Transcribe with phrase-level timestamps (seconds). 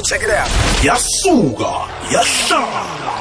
[0.00, 0.48] Yo, check it out.
[0.80, 3.20] yasuka yahlala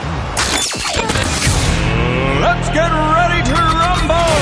[2.39, 4.39] Let's get ready to rumble.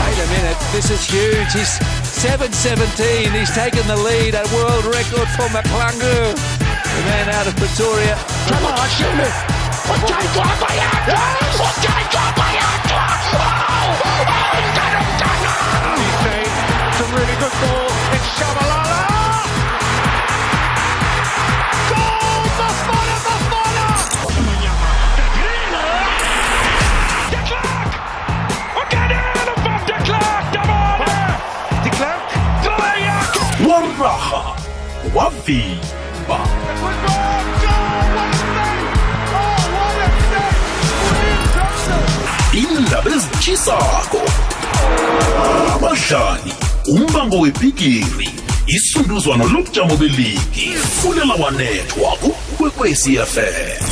[0.00, 1.52] Wait a minute, this is huge.
[1.52, 1.76] He's
[2.16, 3.30] 717.
[3.32, 6.32] He's taken the lead, a world record for McClungu.
[6.32, 8.16] The man out of Pretoria.
[8.16, 8.56] He's
[16.24, 16.52] made
[16.96, 17.92] some really good ball.
[18.16, 18.85] It's Shabalala.
[33.76, 33.96] William
[41.52, 42.16] Thompson!
[42.52, 44.20] indaba ezitshisako
[45.74, 46.52] abadlali
[46.88, 48.28] umbango webhigiri
[48.66, 50.66] isunduzwano lobujamo beligi.
[50.76, 53.84] Fulela wanethwa kukwekwecfm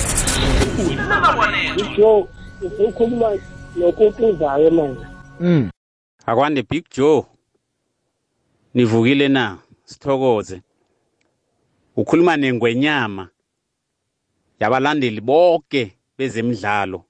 [1.97, 2.27] Joe
[2.89, 3.29] ukhuluma
[3.77, 5.07] nokutuzayo manje.
[6.27, 7.25] Akwande big joe.
[8.75, 9.59] Nivukile na?
[9.85, 10.61] Sithokoze.
[11.97, 13.29] Ukhuluma nengwenyama
[14.61, 17.05] yabalandeli bonke bezemidlalo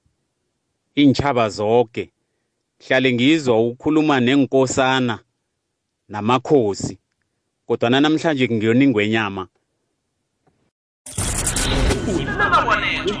[0.95, 2.11] inchaba zonke
[2.87, 5.19] hlale ngizwa ukukhuluma nenkosana
[6.09, 6.99] namakhosi
[7.67, 9.47] kodwa namhlanje ngiyona ingwenyama.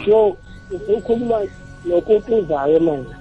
[0.05, 0.37] Joe
[0.97, 1.47] ukhuluma
[1.85, 3.15] nokutuzayo manje.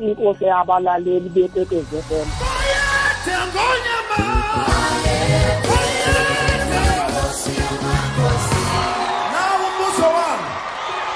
[0.00, 2.28] Inkosi yabalaleli bekwekwezi FM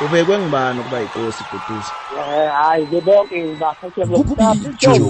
[0.04, 4.02] ubekwe ngibani ukuba yinkosi bhuduza eh hayi ke bonke bakhethe
[4.78, 5.00] Joe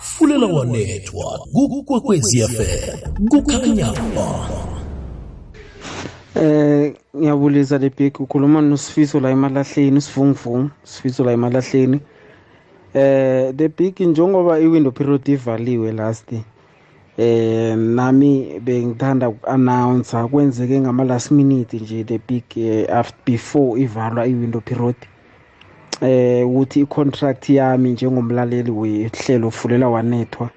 [0.00, 4.26] fulela wanethwa kukwekwecfm kukhanya ba
[6.34, 12.00] Eh ngiyabulisa le big ukhuluma nosifiso la emalahleni usivunguvungu sifiso la emalahleni.
[12.94, 16.32] Eh the big njengoba i-window period ivaliwe last
[17.20, 24.26] eh nami bengithanda uku-announce kwenzeke ngama last minute nje the big eh, after before ivalwa
[24.26, 24.94] i-window period
[26.00, 30.50] eh ukuthi i-contract yami njengomlaleli wehlelo fulela wanethwa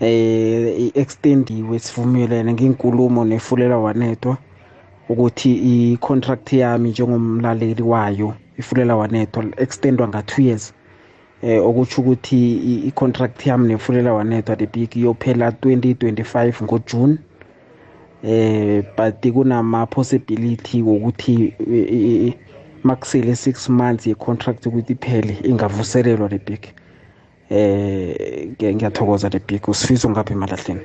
[0.00, 4.36] eh i-extendiwe sivumelene nginkulumo nefulela wanethwa
[5.08, 10.74] ukuthi i-contract yami njengomlaleli wayo ifulela wanethwa extendwa nga-2 years.
[11.42, 12.56] Eh okutsho ukuthi
[12.88, 17.18] i-contract yami nefulela wanethwa the big iyophela 2025 ngojune.
[18.24, 22.34] Eh but kunama possibility eh,
[22.82, 26.60] makusele 6 months ye-contract ukuthi iphele ingavuselelwa le big
[27.50, 30.80] eh ngiya- ngiyathokoza le big usifiso ngapha emalahleni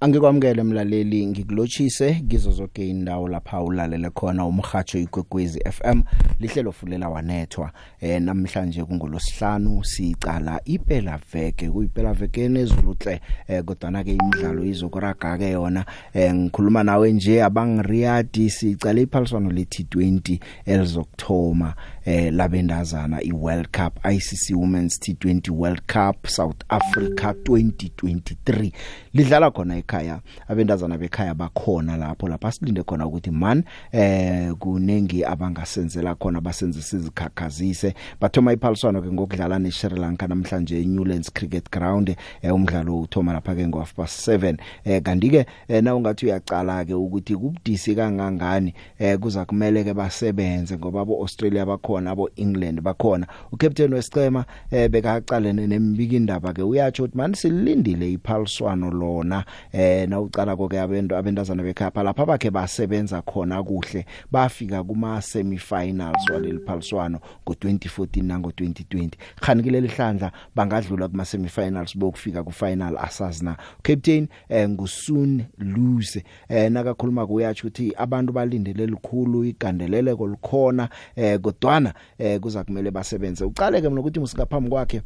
[0.00, 6.02] angikwamukele mlaleli ngikulochise kizo zonke indawo lapha ulalele khona umhajo igwegwezi FM
[6.38, 7.72] lihlelo fulela wanethwa.
[8.00, 15.50] Eh namhlanje kungolosihlanu sicala iphela veke kuyiphela veke nezuluhle eh kodwa ke imidlalo izokuraga ke
[15.50, 15.84] yona.
[16.14, 21.74] Eh ngikhuluma nawe nje abangiriyadi sicala iphaliswano le T20 elizokthoma
[22.04, 28.72] eh labendazana iWorld Cup ICC Women's T20 World Cup South Africa 2023
[29.14, 36.14] lidlala khona ekhaya abendazana bekhaya bakhona lapho lapha silinde khona ukuthi man eh kunengi abangasenzela
[36.14, 43.00] khona basenze sizikhakhazise bathoma iphaliswano ke ngokudlala neSri Lanka namhlanje eNewlands Cricket Ground eh umdlalo
[43.00, 46.94] uthoma lapha ke ngo half past 7 eh kanti ke eh, na ungathi uyacala ke
[46.94, 53.26] ukuthi kubudisi kangangani eh kuza kumele ke basebenze ngoba abo Australia bakhona abo England bakhona.
[53.52, 60.56] Ucaptain wesicema eh bekaqalene nembiki indaba ke uyatsho ukuthi man silindile iphaliswano lona eh nawucala
[60.56, 68.22] konke abento abentazana bekhapha lapha bakhe basebenza khona kuhle bafika kuma semifinals waleli phaliswano ngo2014
[68.22, 69.10] nango 2020
[69.40, 76.70] khani kuleli hlandla bangadlula kuma semifinals bokufika ku final asazina captain eh, ngusun lose eh
[76.72, 83.44] nakakhuluma kuyatsho ukuthi abantu balindele likhulu igandeleleko likhona eh kodwana eh kuza kumele basebenze.
[83.44, 85.02] Uqale ke mina ukuthi musingaphambi kwakhe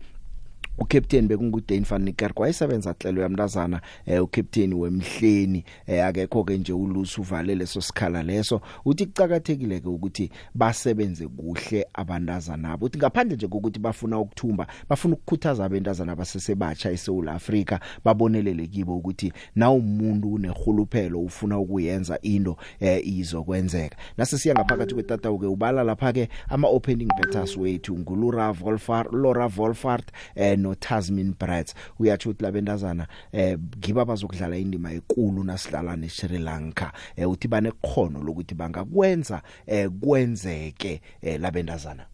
[0.78, 7.20] ucaptain bekungudane van Niekerk wayesebenza hlelo yamntazana eh ucaptain wemhleni eh akekho ke nje ulusu
[7.20, 8.60] uvale leso sikhala leso.
[8.84, 12.86] Uthi kucakathekile ke ukuthi basebenze kuhle abantazana abo.
[12.86, 19.32] Uthi ngaphandle nje kokuthi bafuna ukuthumba bafuna ukukhuthaza abantazana abasesebatsha eSouth Africa babonelele kibo ukuthi
[19.54, 23.96] na umuntu unehuluphelo ufuna ukuyenza into eh izokwenzeka.
[24.16, 29.48] Nase siya ngaphakathi kwetata ke ubala lapha ke ama opening batters wethu ngulura Volfar Laura
[29.48, 36.08] Volfart eh no Tasmin Brats uyathi uthi labendazana eh ngiba bazokudlala indima enkulu nasidlala ne
[36.08, 42.06] Sri Lanka eh uthi banekhono lokuthi bangakwenza eh kwenzeke eh labendazana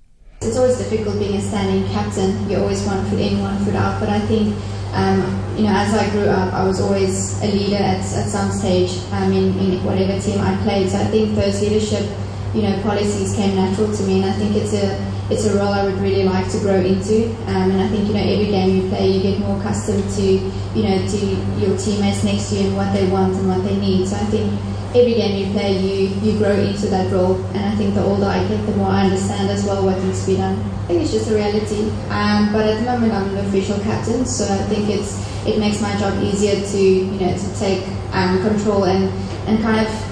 [0.42, 2.48] It's always difficult being a standing captain.
[2.48, 4.00] You always one foot in, one foot out.
[4.00, 4.56] But I think,
[4.94, 5.20] um,
[5.54, 8.90] you know, as I grew up, I was always a leader at, at some stage
[9.12, 10.88] um, in, in whatever team I played.
[10.88, 12.08] So I think those leadership,
[12.54, 14.96] you know, policies came natural to me, and I think it's a
[15.30, 17.30] it's a role I would really like to grow into.
[17.46, 20.22] Um, and I think you know, every game you play, you get more accustomed to,
[20.22, 21.18] you know, to
[21.62, 24.08] your teammates next to you and what they want and what they need.
[24.08, 24.52] So I think
[24.90, 27.36] every game you play, you, you grow into that role.
[27.54, 30.20] And I think the older I get, the more I understand as well what needs
[30.22, 30.58] to be done.
[30.58, 31.90] I think it's just a reality.
[32.10, 35.80] Um, but at the moment, I'm the official captain, so I think it's it makes
[35.80, 39.04] my job easier to you know to take um, control and
[39.48, 40.09] and kind of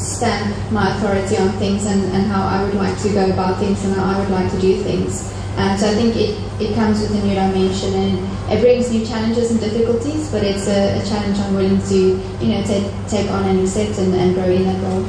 [0.00, 3.84] stamp my authority on things and, and how I would like to go about things
[3.84, 5.30] and how I would like to do things.
[5.56, 9.04] Um, so I think it, it comes with a new dimension and it brings new
[9.04, 11.98] challenges and difficulties, but it's a, a challenge I'm willing to,
[12.40, 15.02] you know, take, take on and accept and, and grow in that role.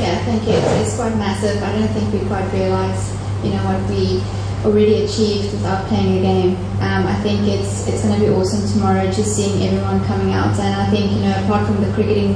[0.00, 0.54] Yeah, thank you.
[0.54, 1.62] It's, it's quite massive.
[1.62, 3.12] I don't think we quite realise,
[3.44, 4.24] you know, what we
[4.64, 6.56] already achieved without playing a game.
[6.80, 10.58] Um, I think it's it's going to be awesome tomorrow, just seeing everyone coming out.
[10.58, 12.34] And I think, you know, apart from the cricketing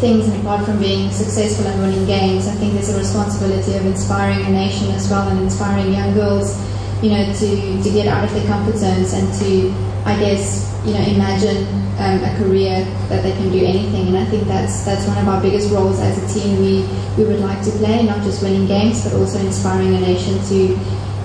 [0.00, 3.84] things and apart from being successful and winning games, I think there's a responsibility of
[3.84, 6.54] inspiring a nation as well and inspiring young girls,
[7.02, 9.74] you know, to, to get out of their comfort zones and to,
[10.04, 11.66] I guess, you know, imagine
[11.98, 14.08] um, a career that they can do anything.
[14.08, 16.60] And I think that's that's one of our biggest roles as a team.
[16.60, 16.86] We
[17.18, 20.56] we would like to play, not just winning games, but also inspiring a nation to,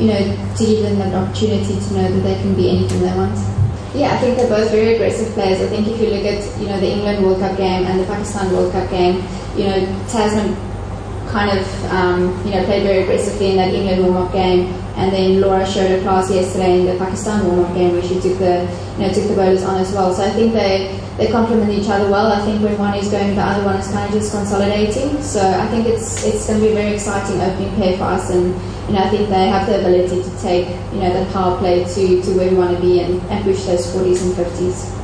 [0.01, 0.21] you know,
[0.57, 3.52] to give them that opportunity to know that they can be anything they want.
[3.93, 5.61] Yeah, I think they're both very aggressive players.
[5.61, 8.05] I think if you look at you know the England World Cup game and the
[8.05, 9.21] Pakistan World Cup game,
[9.55, 10.57] you know Tasman
[11.29, 15.41] kind of um, you know played very aggressively in that England warm-up game, and then
[15.41, 18.65] Laura showed her class yesterday in the Pakistan warm-up game where she took the
[18.97, 20.13] you know took the bowlers on as well.
[20.13, 22.31] So I think they they complement each other well.
[22.31, 25.21] I think when one is going, the other one is kind of just consolidating.
[25.21, 28.29] So I think it's it's going to be a very exciting opening pair for us,
[28.29, 28.53] and
[28.87, 31.83] you know I think they have the ability to take you know the power play
[31.83, 35.02] to to where we want to be and, and push those 40s and 50s.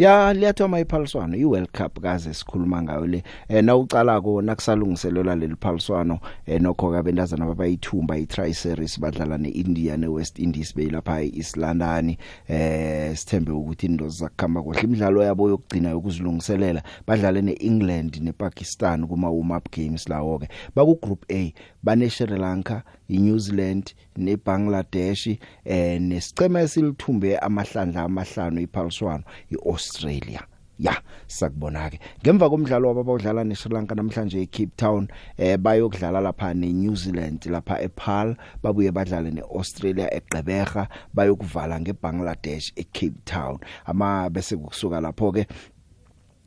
[0.00, 6.18] Ya liyathoma iphaliswano iWorld Cup kaze sikhuluma ngayo le eh nawucala ko nakusalungiselelwa leli phaliswano
[6.46, 12.16] eh nokho kabendazana babayithumba iTri Series badlala neIndia neWest Indies beyilapha eEast London.
[12.48, 14.80] Eh sithembe ukuthi indozo zakukhamba kuhle.
[14.80, 21.24] Imidlalo yabo yokugcina yokuzilungiselela badlale neEngland nePakistan kuma warm up games lawo ke baku group
[21.32, 21.52] A
[21.82, 25.26] bane Sri Lanka iNew Zealand neBangladesh
[25.64, 30.42] eh nesicema esilithumbe amahlandla amahlanu iphaliswano iAustralia.
[30.80, 30.96] Ya
[31.26, 37.44] sakubona ke ngemva komdlalo wababawudlala neSri Lanka namhlanje eCape Town eh bayokudlala lapha neNew Zealand
[37.44, 43.58] lapha ePaarl babuye badlale neAustralia eGqeberha bayokuvala ngeBangladesh eCape Town.
[43.84, 45.46] Ama bese kusuka lapho ke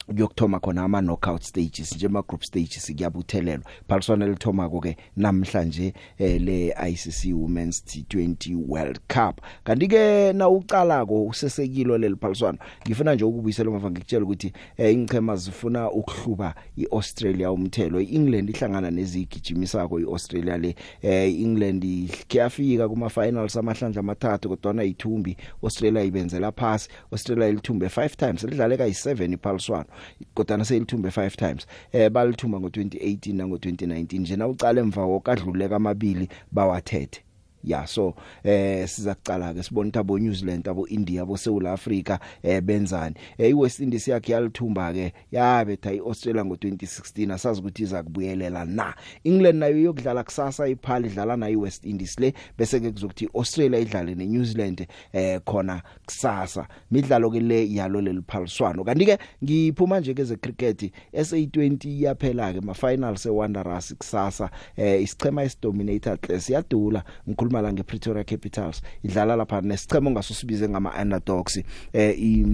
[0.07, 3.65] kuyokthoma khona ama knockout stages nje ama group stages kuyabuthelelwa.
[3.88, 9.41] Phaliswana lithoma ke namhlanje eh, le ICC Women's T20 World Cup.
[9.63, 12.57] Kanti ke na ucalako usesekilo leli phaliswana
[12.88, 18.01] ngifuna nje ukubuyisela emva ngikutshela ukuthi eh, ingchema zifuna ukuhluba iAustralia umthelo.
[18.01, 20.75] iEngland ihlangana nezigijimisako iAustralia le.
[21.01, 21.83] Eh, England
[22.27, 28.44] kuyafika kuma finals amahlandla amathathu kodwa na ithumbi Australia ibenzela pass Australia ilithumbe 5 times
[28.44, 29.85] lidlaleka yi7 iphaliswana
[30.33, 31.67] kodwa selithumbe 5 times.
[31.91, 37.21] Eh balithumba ngo2018 na ngo2019 nje na ucala emva wokadluleka amabili bawathethe.
[37.63, 42.20] Ya so eh siza kucala ke sibona abo New Zealand abo India abo South Africa
[42.43, 43.15] eh benzani?
[43.38, 48.93] Eh iWest Indies yakhe yalithumba ke yabetha iAustralia ngo2016 asazi ukuthi iza kubuyelela na?
[49.24, 54.15] England nayo yokudlala kusasa iphali idlala na iWest Indies le bese ke kuzokuthi Australia idlale
[54.15, 56.67] neNew Zealand eh khona kusasa.
[56.91, 62.62] Midlalo ke le yalo leliphaliswano kanti ke ngiphuma nje ke ze cricket SA20 iyaphela ke
[62.62, 68.81] ma finals eWanderers kusasa eh isichema esidominator class yadula ngikhuluma la ngePretoria Capitals.
[69.03, 71.62] Idlala lapha nesichema ongasosibize ngama underdogs
[71.93, 72.45] eh i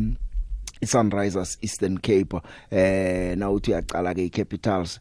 [0.81, 2.41] iSunrisers Eastern Cape
[2.71, 4.99] eh na uthi uyaqala ke iCapitals.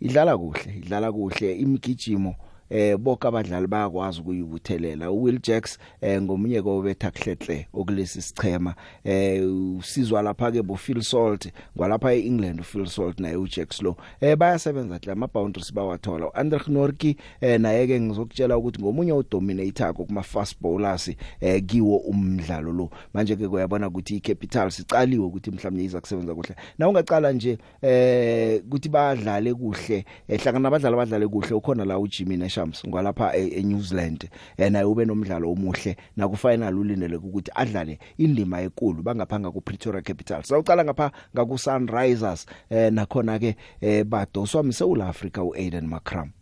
[0.00, 1.56] Idlala kuhle idlala kuhle.
[1.56, 2.34] Imigijimo
[2.74, 5.10] eh bonke abadlali bayakwazi ukuyibuthelela.
[5.10, 8.74] uWill Jacks eh ngomunye kobetha kuhlehle okulesi sichema.
[9.04, 9.42] Eh
[9.78, 14.98] usizwa lapha ke bo Phil Salt ngwalapha eEngland uPhil Salt naye uJacks lo eh bayasebenza
[14.98, 16.26] hle ama boundaries bawathola.
[16.26, 22.72] uAndrich Norke eh naye ke ngizokutshela ukuthi ngomunye udominator kuma fast bowlers eh kiwo umdlalo
[22.72, 22.90] lo.
[23.12, 26.56] Manje ke kuyabona ukuthi iCapitals icaliwe ukuthi mhlawumnye iza kusebenza kuhle.
[26.78, 32.63] Na ungaqala nje eh ukuthi badlale kuhle ehlangana abadlali abadlale kuhle ukhona la uJimmy Nash
[32.64, 34.30] Kingdoms ngwalapha e, eNew Zealand.
[34.58, 40.02] Naye ube nomdlalo omuhle na ku final ulindele ukuthi adlale indima enkulu bangaphanga ku Pretoria
[40.02, 40.48] Capitals.
[40.48, 46.32] Sawucala ngapha ngaku Sunrisers eh nakhona ke eh badoswa mseul Africa uAiden Makram.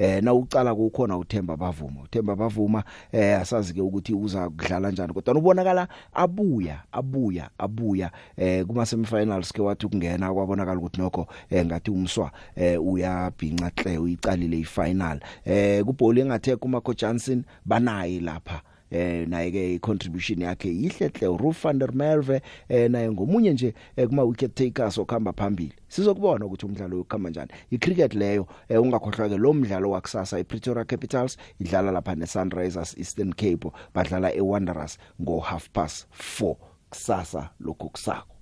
[0.00, 2.02] Eh na ucala kukhona uThemba bavuma.
[2.02, 8.64] uThemba bavuma eh asazi ke ukuthi uza kudlala kanjani kodwa ubonakala abuya abuya abuya eh
[8.66, 14.58] kuma semifinals ke wathi ukungena kwabonakala ukuthi nokho eh ngathi umswa eh uyabhinca hle uyicalile
[14.58, 15.20] ifinal.
[15.44, 18.62] Eh kubhola engathe kuma Johnson banayi lapha.
[18.90, 21.36] Eh naye ke icontribution yakhe yihle hle.
[21.38, 25.72] Roof van der Merwe eh naye ngomunye nje eh, kuma wicket takers okhamba phambili.
[25.88, 31.36] Sizokubona ukuthi umdlalo ukhamba kanjani icricket leyo eh, ungakhohlwa ke lo mdlalo wakusasa iPretoria Capitals
[31.60, 36.06] idlala lapha neSunrisers Eastern Cape badlala eWanderers ngo half past
[36.40, 36.56] 4
[36.90, 38.36] kusasa lokho kusako.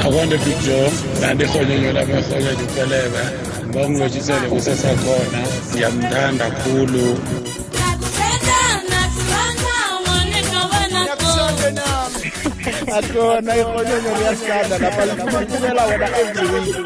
[0.00, 5.40] Akwande big joe kanti ihonyonyo lapha ehonyeni upelebe ngongilojisele kusesakhona
[5.72, 7.06] ngiyamthanda kakhulu
[12.98, 16.76] akona ihonyonyo liyasithanda lapha libukela wena every week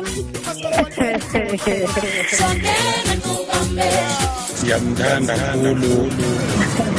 [4.62, 5.92] ngiyamthanda kakhulu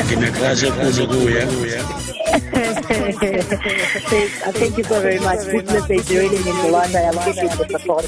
[0.05, 1.41] nginecrash ekuze kuye
[4.57, 5.39] Thank you so very much.
[5.45, 6.93] This message really means a lot.
[6.95, 8.05] I appreciate the support.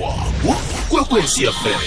[0.00, 0.54] Wanethwa
[0.88, 1.80] kwekwezi FM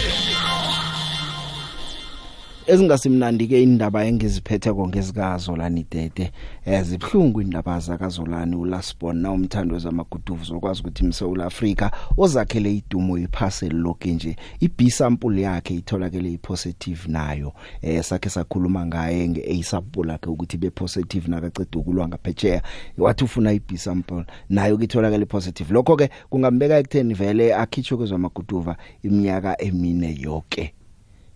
[2.67, 6.31] ezingasimnandi ke indaba engiziphethe ngezikazo lani dede
[6.65, 14.09] ezibhlungu indaba zakazolani uLasbon na umthando zamaguduvu zokwazi ukuthi imSouth Africa ozakhele idumo iphasel lokho
[14.09, 14.35] nje.
[14.59, 17.53] iB sample yakhe itholakele ipositive nayo.
[17.81, 22.61] Eh sakhe sakhuluma ngaye ngeA sample yakhe ukuthi be positive nakaceda ukulwa ngaphetsheya
[22.97, 29.61] wathi ufuna iB sample nayo kitholakele positive lokho ke kungambeka ekutheni vele akhitshwe kwezamaguduva iminyaka
[29.61, 30.73] emine yonke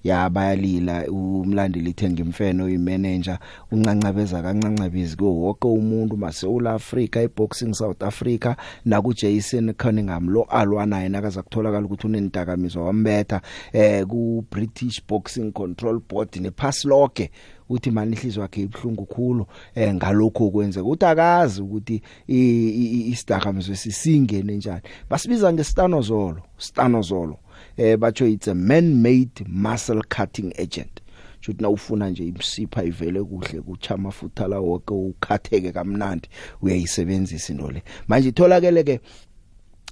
[0.03, 3.39] ya bayalila umlandeli ithenga imfeno uyimanager
[3.71, 11.09] uncancabeza kancancabizi ko wonke umuntu maseul Africa iboxing South Africa naku Jason Cunningham lo alwanayo
[11.09, 13.41] nakaza kutholakala ukuthi unendakamizwa wambetha
[13.73, 17.31] eh ku British Boxing Control Board nepass lonke
[17.69, 19.45] uthi mani inhliziyo yakhe ibhlungu khulu
[19.75, 24.81] eh ngalokho okwenza ukuthi akazi ukuthi isidakamizwe sisingene njani.
[25.09, 27.37] Basibiza ngestanozolo stanozolo
[27.77, 31.01] eh batho it's a man made muscle cutting agent.
[31.41, 36.29] Shothi na ufuna nje imsipha ivele kuhle kuchama futha la wonke ukhatheke kamnandi
[36.61, 37.83] uyayisebenzisa into le.
[38.07, 38.99] Manje itholakele ke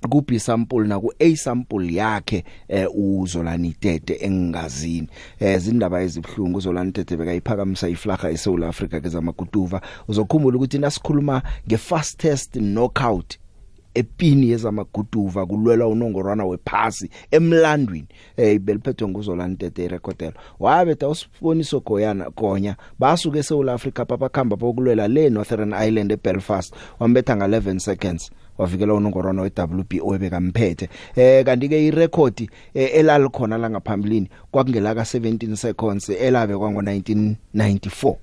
[0.09, 5.07] ku B sample na ku A sample yakhe eh uzolani tete engingazini.
[5.39, 12.51] Eh zindaba ezibhlungu uzolani tete bekayiphakamisa iflaga eSouth Africa kezamakutuva uzokhumbula ukuthi nasikhuluma nge fastest
[12.53, 13.37] knockout
[13.97, 22.75] epini yezamaguduva kulwela unongorwana wephasi emlandweni eh beliphethwe nguzolani tete recordelo wabetha usifoniso goyana gonya
[22.99, 28.31] basuke eSouth Africa babakhamba bokulwela le Northern Ireland eBelfast wambetha nga11 seconds.
[28.57, 30.89] Wavikela unongorwana weWBO ebekamphethe.
[31.15, 38.15] Eh kanti ke irecord elalikhona la ngaphambilini kwakungela ka 17 seconds elabe kwango 1994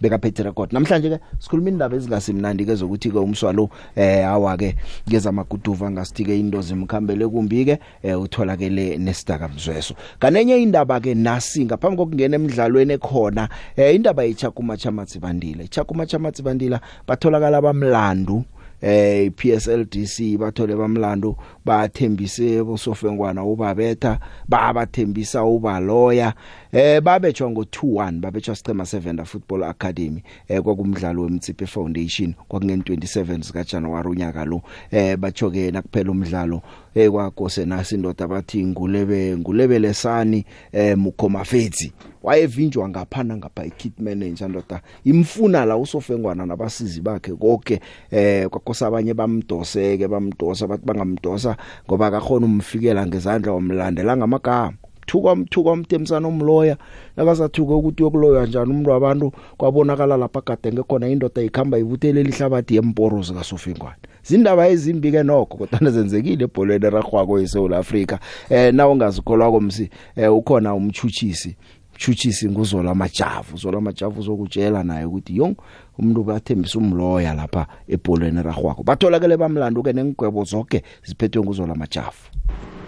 [0.00, 0.72] bekaphethe record.
[0.72, 4.76] Namhlanje ke sikhuluma indaba ezingasimnandi ke zokuthi ke umswalo eh awa ke
[5.08, 11.96] ngezamaguduva ngasithike into zimkhambele kumbi ke eh, utholakele nesidaka mzweso kanenye indaba ke nasi ngaphambi
[11.96, 18.44] kokungena emidlalweni ekhona eh, indaba yeChakuma Chamatsi Bandila iChakuma Chamatsi Bandila batholakala abamlandu
[18.82, 24.18] eh PSLDC bathole bamlando bathembise bosofengwana ubabetha
[24.48, 26.34] babathembisa uba lawyer
[26.72, 33.42] eh babetshwa ngo 2-1 babetshwa Sicema 7 Football Academy eh kwakumdlalo weMtsipe Foundation kwakungen 27
[33.42, 34.62] sika January unyaka lo.
[34.90, 36.62] Eh bachoke nakuphela umdlalo
[36.94, 41.92] eh kwakose nasi indoda bathi ngulebe ngulebelesani eh Mukhoma Fetsi
[42.22, 44.82] wayevinjwa ngaphana ngapha ikit manager ndoda.
[45.04, 47.80] Imfuna la usofengwana nabasizi bakhe konke
[48.10, 51.56] eh kwakosa abanye bamdoseke bamdosa bathi bangamdosa
[51.86, 54.74] ngoba akakhona umfikela ngezandla omlandela ngamagama.
[55.10, 56.76] Thuka umthuka umtemsana omloya
[57.16, 63.22] nakasathuka ukuthi yokuloya njani umuntu wabantu kwabonakala lapha kade ngekhona indoda ikhamba ibuthelela ihlabathi yemporo
[63.22, 68.18] zika Sofengwana zindaba ezimbi ke nokho kodwa zenzekile ebholweni ragwako eSouth Africa
[68.50, 71.56] eh nawo ngazikholwa komsi eh ukhona umchuchisi
[71.96, 75.56] chuchisi nguzola majavu zola majavu zokutshela naye ukuthi yong
[75.98, 82.79] umuntu bathembisa umloya lapha ebholweni ragwako batholakele bamlando ke nengwebo zonke ziphethwe nguzola majavu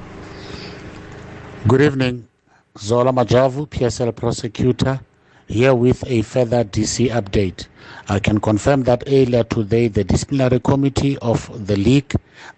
[1.69, 2.27] Good evening.
[2.77, 4.99] Zola Majavu, PSL prosecutor,
[5.47, 7.69] here with a further DC update.
[8.09, 12.13] I can confirm that earlier today, the disciplinary committee of the league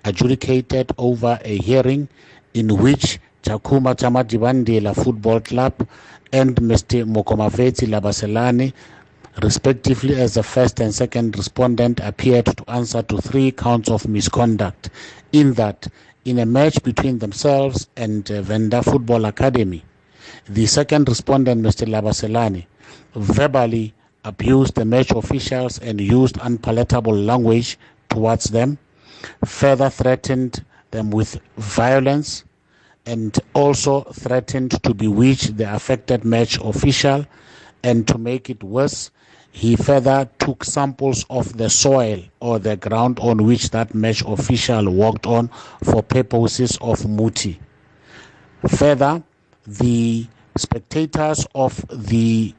[0.06, 2.08] adjudicated over a hearing
[2.54, 5.86] in which Chakuma Chamadibandela Football Club
[6.32, 7.04] and Mr.
[7.04, 8.72] Mokomaveti Labaselani,
[9.42, 14.88] respectively as the first and second respondent, appeared to answer to three counts of misconduct
[15.32, 15.88] in that
[16.24, 19.84] in a match between themselves and uh, Venda Football Academy,
[20.48, 21.86] the second respondent, Mr.
[21.86, 22.66] Labaselani,
[23.14, 23.92] verbally
[24.24, 27.78] abused the match officials and used unpalatable language
[28.08, 28.78] towards them,
[29.44, 32.44] further threatened them with violence,
[33.06, 37.26] and also threatened to bewitch the affected match official.
[37.82, 39.10] And to make it worse,
[39.54, 44.90] he further took samples of the soil or the ground on which that match official
[44.90, 45.48] walked on
[45.84, 47.60] for purposes of muti.
[48.68, 49.22] Further,
[49.64, 52.52] the spectators of the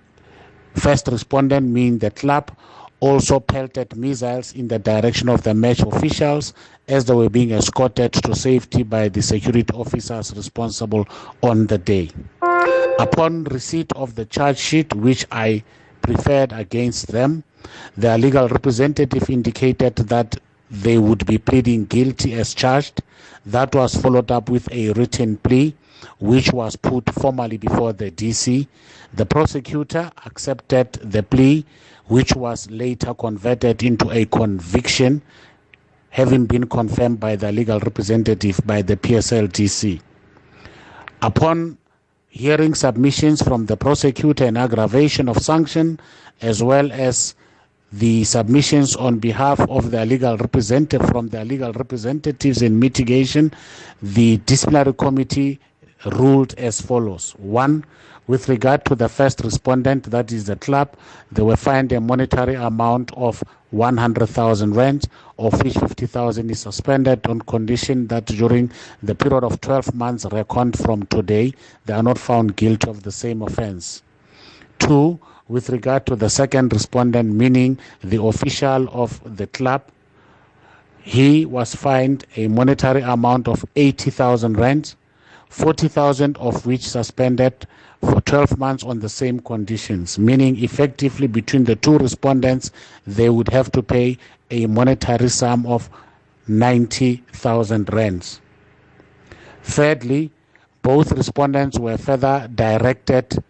[0.75, 2.49] first respondent, mean the club,
[3.01, 6.53] also pelted missiles in the direction of the match officials
[6.87, 11.05] as they were being escorted to safety by the security officers responsible
[11.43, 12.09] on the day.
[12.99, 15.61] Upon receipt of the charge sheet, which I
[16.05, 17.43] preferred against them,
[17.97, 20.37] their legal representative indicated that
[20.69, 23.01] they would be pleading guilty as charged.
[23.45, 25.75] That was followed up with a written plea,
[26.19, 28.67] which was put formally before the DC.
[29.13, 31.65] The prosecutor accepted the plea,
[32.05, 35.21] which was later converted into a conviction,
[36.09, 40.01] having been confirmed by the legal representative by the PSL DC.
[41.21, 41.77] Upon
[42.35, 45.97] hearing submissions from the prosecutor in aggravation of sanction,
[46.41, 47.33] as well as
[47.93, 53.53] the submissions on behalf of the legal representative from the legal representatives in mitigation,
[54.01, 55.57] the disciplinary committee
[56.07, 57.31] ruled as follows.
[57.37, 57.85] One,
[58.27, 60.97] with regard to the first respondent, that is the club,
[61.31, 63.41] they were fined a monetary amount of
[63.75, 65.05] 100,000 rand,
[65.37, 68.71] of which 50,000 is suspended on condition that during
[69.03, 71.53] the period of 12 months reckoned from today,
[71.85, 74.01] they are not found guilty of the same offense.
[74.79, 79.83] Two, with regard to the second respondent, meaning the official of the club,
[81.01, 84.95] he was fined a monetary amount of 80,000 rand,
[85.49, 87.67] 40,000 of which suspended
[88.05, 92.71] for 12 months on the same conditions, meaning effectively between the two respondents,
[93.05, 94.17] they would have to pay
[94.51, 95.89] a monetary sum of
[96.47, 98.41] 90,000 rands.
[99.63, 100.31] Thirdly,
[100.81, 103.43] both respondents were further directed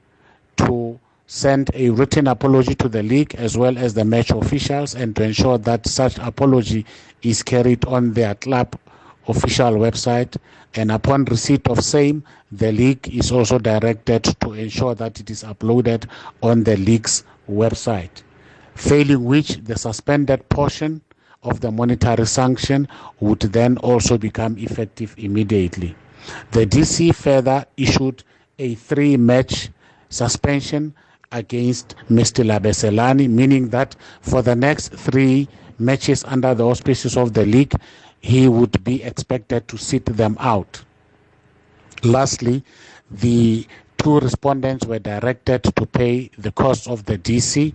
[0.57, 5.15] to send a written apology to the league as well as the match officials and
[5.15, 6.85] to ensure that such apology
[7.23, 8.77] is carried on their club
[9.27, 10.37] official website
[10.75, 15.43] and upon receipt of same the league is also directed to ensure that it is
[15.43, 16.07] uploaded
[16.43, 18.23] on the league's website
[18.75, 21.01] failing which the suspended portion
[21.43, 22.87] of the monetary sanction
[23.19, 25.95] would then also become effective immediately
[26.51, 28.23] the DC further issued
[28.59, 29.69] a three match
[30.09, 30.93] suspension
[31.31, 32.43] against Mr.
[32.45, 37.73] Labeselani, meaning that for the next three matches under the auspices of the league,
[38.25, 40.83] he would be expected to sit them out.
[42.03, 42.63] Lastly,
[43.11, 47.71] the two respondents were directed to pay the cost of the DC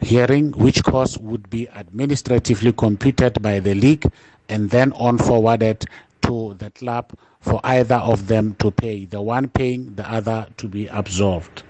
[0.00, 4.08] hearing, which cost would be administratively computed by the league
[4.48, 5.84] and then on forwarded
[6.22, 10.68] to the club for either of them to pay, the one paying, the other to
[10.68, 11.64] be absolved.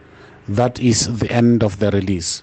[0.46, 2.42] That is the end of the release.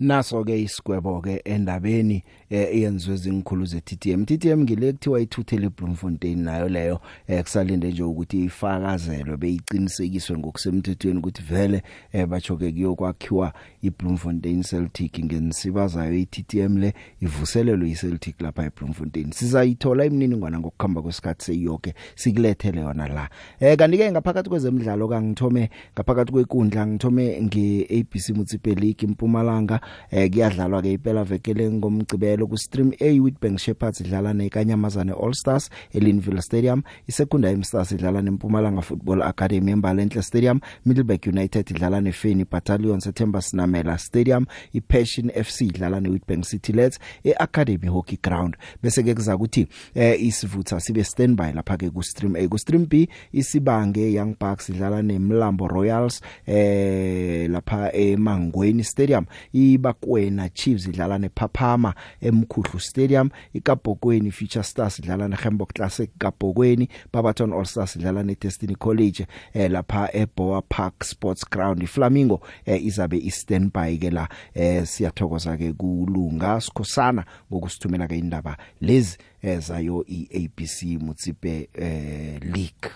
[0.00, 6.68] naso ke isigwebo ke endabeni eyenziwe zingikhulu ze TTM TTM ngile kuthiwa ithuthele Bloemfontein nayo
[6.68, 7.00] leyo
[7.42, 11.82] kusalinde nje ukuthi ifakazelwe beyiqinisekiswe ngokusemthethweni ukuthi vele
[12.28, 21.02] batsho ke kuyokwakhiwa iBloemfontein Celtic ngensibazayo iTTM le ivuselelwe iCeltic lapha eBloemfontein sizayithola imininingwana ngokukhamba
[21.02, 23.28] kwesikhathi seyonke sikulethele yona la.
[23.60, 29.80] Eh kanti ke ngaphakathi kwezemidlalo kangithome ngaphakathi kwekundla ngithome ngeABC Mutsipe League impumalanga
[30.10, 32.37] eh kuyadlalwa ke iphela vekele ngomgcibelo.
[32.46, 36.82] Ku Stream A Witbank Shepherds idlala neKanyamazane All Stars eLinville Stadium.
[37.06, 40.60] Isekunda eMstars idlala neMpumalanga Football Academy eMbalenhle Stadium.
[40.84, 44.46] Middleburg United idlala neFeni Battalion September Sinamela Stadium.
[44.72, 48.56] iPassion FC idlala neWitbank City Lads eAcademy Hockey Ground.
[48.82, 52.48] Bese ke kuza ukuthi eh isivutha sibe standby lapha ke ku Stream A.
[52.48, 59.26] Ku Stream B isibange Young Bucks idlala neMlambo Royals eh lapha eMangweni Stadium.
[59.52, 61.94] Ibakwena Chiefs idlala nePhaphama
[62.28, 69.26] eMkhuhlu Stadium iKabhokweni Future Stars idlala neHamburg Classic Kabhokweni Barberton All Stars idlala neDestiny College
[69.54, 71.82] eh lapha eBoa Park Sports Ground.
[71.82, 79.18] iFlamingo eh, izabe istandby ke la eh siyathokoza ke kulunga sikhosana ngokusithumela ke indaba lezi
[79.42, 82.90] ezayo iABC Mutsipe eh League.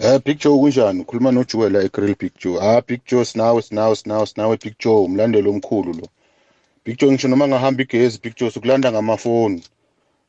[0.00, 1.00] Eh Big Joe kunjani?
[1.00, 2.58] Ukhuluma noJuwel la eGrill Big Joe.
[2.60, 6.08] Ah Big Joe sinawe sinawe sinawe sinawe Big Joe umlandeli omkhulu lo.
[6.88, 9.62] Big Joe ngisho noma ngahamba igezi Big Joe sokulanda ngamafoni.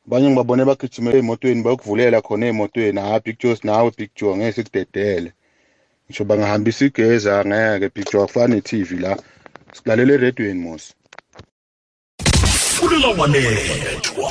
[0.06, 5.32] Abanye ngibabone bagijimela emotweni bayokuvulela khona emotweni ah Big Joe sinawe Big Joe ngeke sikudedele.
[6.04, 9.16] Ngisho bangahambisa igezi angeke Big Joe akufani neTV la.
[9.72, 10.94] Silalela eradweni mos.
[12.80, 14.28] Kulela wanethwa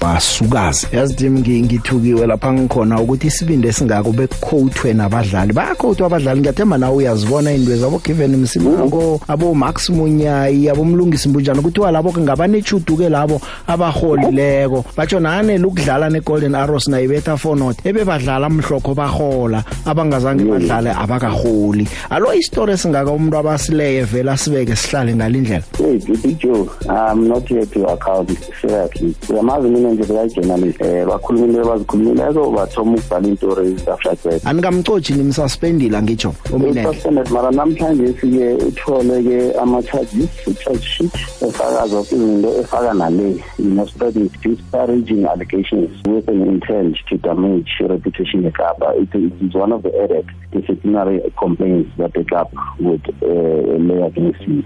[0.00, 5.52] basukazi yazidimi ngithukiwe lapha ngikhona ukuthi isibindi esingako bequote nabadlali.
[5.52, 6.40] Bayaquote abadlali.
[6.40, 12.12] Ngiyathemba nawe uyazibona indwe zabo given msimango abo Max Munyayi abo mlungisi mbunjana ukuthi labo
[12.18, 20.44] ngabanechudu ke labo abaholileko batsho nane lokudlala neGolden Arrows nayibetha fonot ebebadlala amhlokho bahola abangazange
[20.44, 27.28] badlale abakaholi alo istory esingaka umuntu abasileye vela sibeke sihlale ngalindlela hey big joe i'm
[27.28, 28.30] not here to account.
[28.60, 29.14] Seriously.
[29.30, 36.82] Uyamazi mina nje bekajournalist eh bakhulumile bazikhulumileko bathoma ukubhala iintori that anikamcoji nimsuspendile ngitsho umine
[36.84, 40.28] suspended mara namhlanje sike uthole ke ama charges
[40.64, 41.14] charge sheet
[41.48, 47.70] efaka zonke izinto efaka nale you know spreading disparaging allegations with an intent to damage
[47.88, 52.48] reputation yeKapa it is one of the added disciplinary complaints that the club
[52.80, 54.62] would uh, lay against you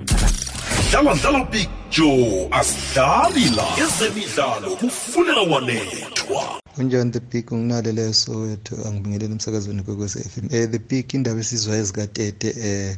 [0.93, 9.33] dlala dlala big joe asidlali la ezemidlalo kufunela wanethwa kunjani the big nginalele soweto angibingelele
[9.33, 10.45] emsakazweni kwekwez f m.
[10.45, 12.97] Um the big indaba esizwa ezikatete um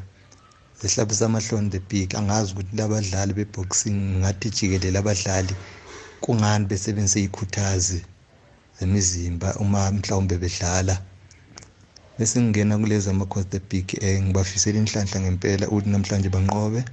[0.83, 5.55] zihlabisa amahloni the big angazi ukuthi labadlali beboxing ngathi jikelele abadlali
[6.21, 8.05] kungani besebenzise ikhuthazi
[8.81, 10.99] zemizimba uma mhlawumbe bedlala.
[12.19, 16.85] Bese ngingena kulezi ama-cos the big um ngibafisela inhlanhla ngempela ukuthi namhlanje banqobe.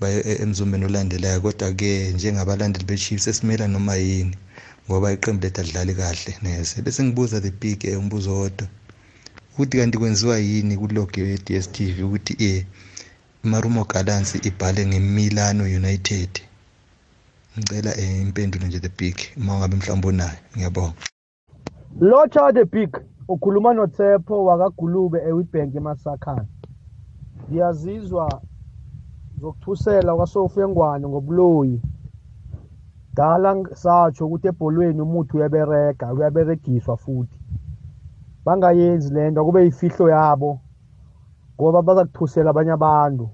[0.00, 4.36] Baye emzumbeni olandelayo kodwa-ke njengabalandeli be-chiefs esimela noma yini
[4.86, 8.66] ngoba iqembu lethu alidlali kahle neze bese ngibuza the big um umbuzo wodwa
[9.52, 12.64] ukuthi kanti kwenziwa yini kulogo ye-dstv ukuthi um
[13.44, 16.30] imarumo gallants ibhale ngemilano united?
[17.58, 20.94] Ngicela um impendulo nje the big uma ngabe mhlawumbe onayo ngiyabonga.
[22.00, 22.96] Lotsha the big
[23.28, 26.46] ukhuluma notsepho wakagulube ewitbank emasakhana
[27.50, 28.42] ngiyazizwa
[29.40, 31.80] zokuthusela kwasofu engwane ngobuloyi
[33.14, 37.38] dala satsho ukuthi ebholweni umuthi uyaberega uyaberegiswa futhi.
[38.44, 40.60] Bangayenzi lento kube yifihlo yabo
[41.54, 43.26] ngoba bazakuthusela abanye abantu.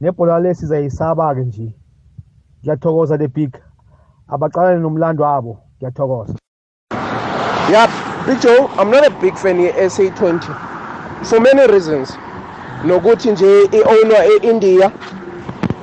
[0.00, 1.68] Nebhola le sizayisaba-ke nje.
[2.60, 3.52] Ngiyathokoza the big.
[4.28, 5.58] Abaqalane nomlando wabo.
[5.76, 6.34] Ngiyathokoza.
[7.70, 7.88] Yeah,
[8.26, 10.44] Big Joe, I'm not a big fan ye SA20
[11.26, 12.16] for many reasons.
[12.84, 14.90] Nokuthi nje i-owner e-India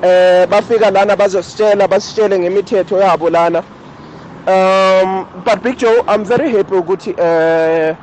[0.02, 3.62] eh bafika lana bazositshela basitshele ngemithetho yabo lana.
[4.46, 7.96] Um but Big Joe, I'm very happy ukuthi eh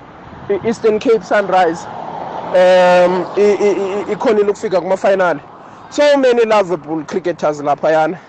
[0.66, 1.86] Eastern Cape Sunrise
[2.54, 3.26] um
[4.12, 5.40] ikhonile ukufika kuma final.
[5.90, 8.20] So many lovable cricketers lapha yana.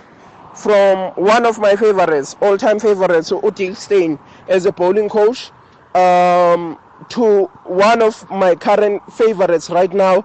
[0.54, 5.50] From one of my favorites, all-time favorites, Udick Steyn, as a bowling coach,
[5.94, 10.22] um, to one of my current favorites right now,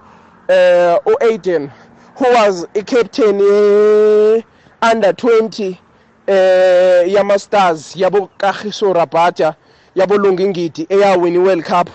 [0.49, 1.71] uh, Aiden,
[2.15, 4.41] who was a captain uh,
[4.81, 5.79] under 20
[6.27, 9.55] uh, Yama Stars, yabo Kagiso Rabata,
[9.95, 11.89] yabo Lungingiti, eyawin i-World Cup.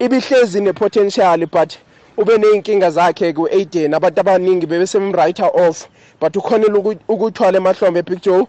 [0.00, 1.78] Ibihlezi ne-potential but
[2.18, 3.94] ube ney'nkinga zakhe ku-Aiden.
[3.94, 5.88] Abantu abaningi bebesemwriter off
[6.20, 6.78] but ukhonela
[7.08, 8.48] ukuthwala emahlombe Big Joe.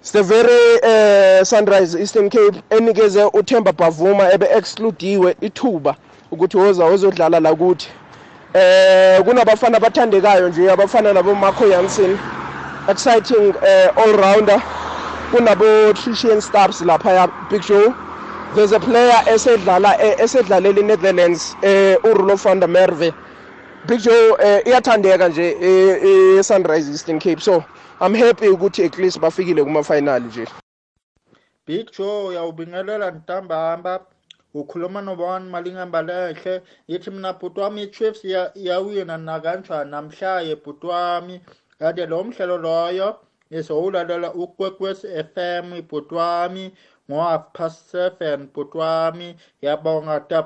[0.00, 5.96] It's the very uh, sunrise eastern cape enikeze uthemba bhavuma ebe-excludiwe ithuba
[6.30, 7.88] ukuthi woza wozodlala la kuthi.
[8.56, 12.18] Eh kunabafana abathandekayo nje abafana nabo Marco Jansen
[12.88, 14.62] exciting uh, all rounder
[15.30, 17.94] kunabo Trishan Stubbs lapha Big Joe
[18.54, 23.12] there's a player esedlala esedlalela iNetherlands eh uRulo van der Merwe.
[23.86, 27.40] Big Joe eh, iyathandeka nje e Sunrise Eastern Cape.
[27.40, 27.64] So
[28.00, 30.46] I'm happy ukuthi at least bafikile kuma final nje.
[31.66, 34.00] Big Joe uyawubingelela ntambama.
[34.60, 36.54] Ukhuluma nobani malingamba lehle
[36.90, 38.20] yithi mina bhuti wami i-Chiefs
[38.60, 41.34] iyawina nakanjani namhlaye bhuti wami
[41.78, 43.08] kanti lo mhlelo loyo
[43.58, 46.64] izowulalela ukwekwezi FM bhuti wami
[47.08, 49.28] ngo-half past seven bhuti wami
[49.64, 50.40] yabonga the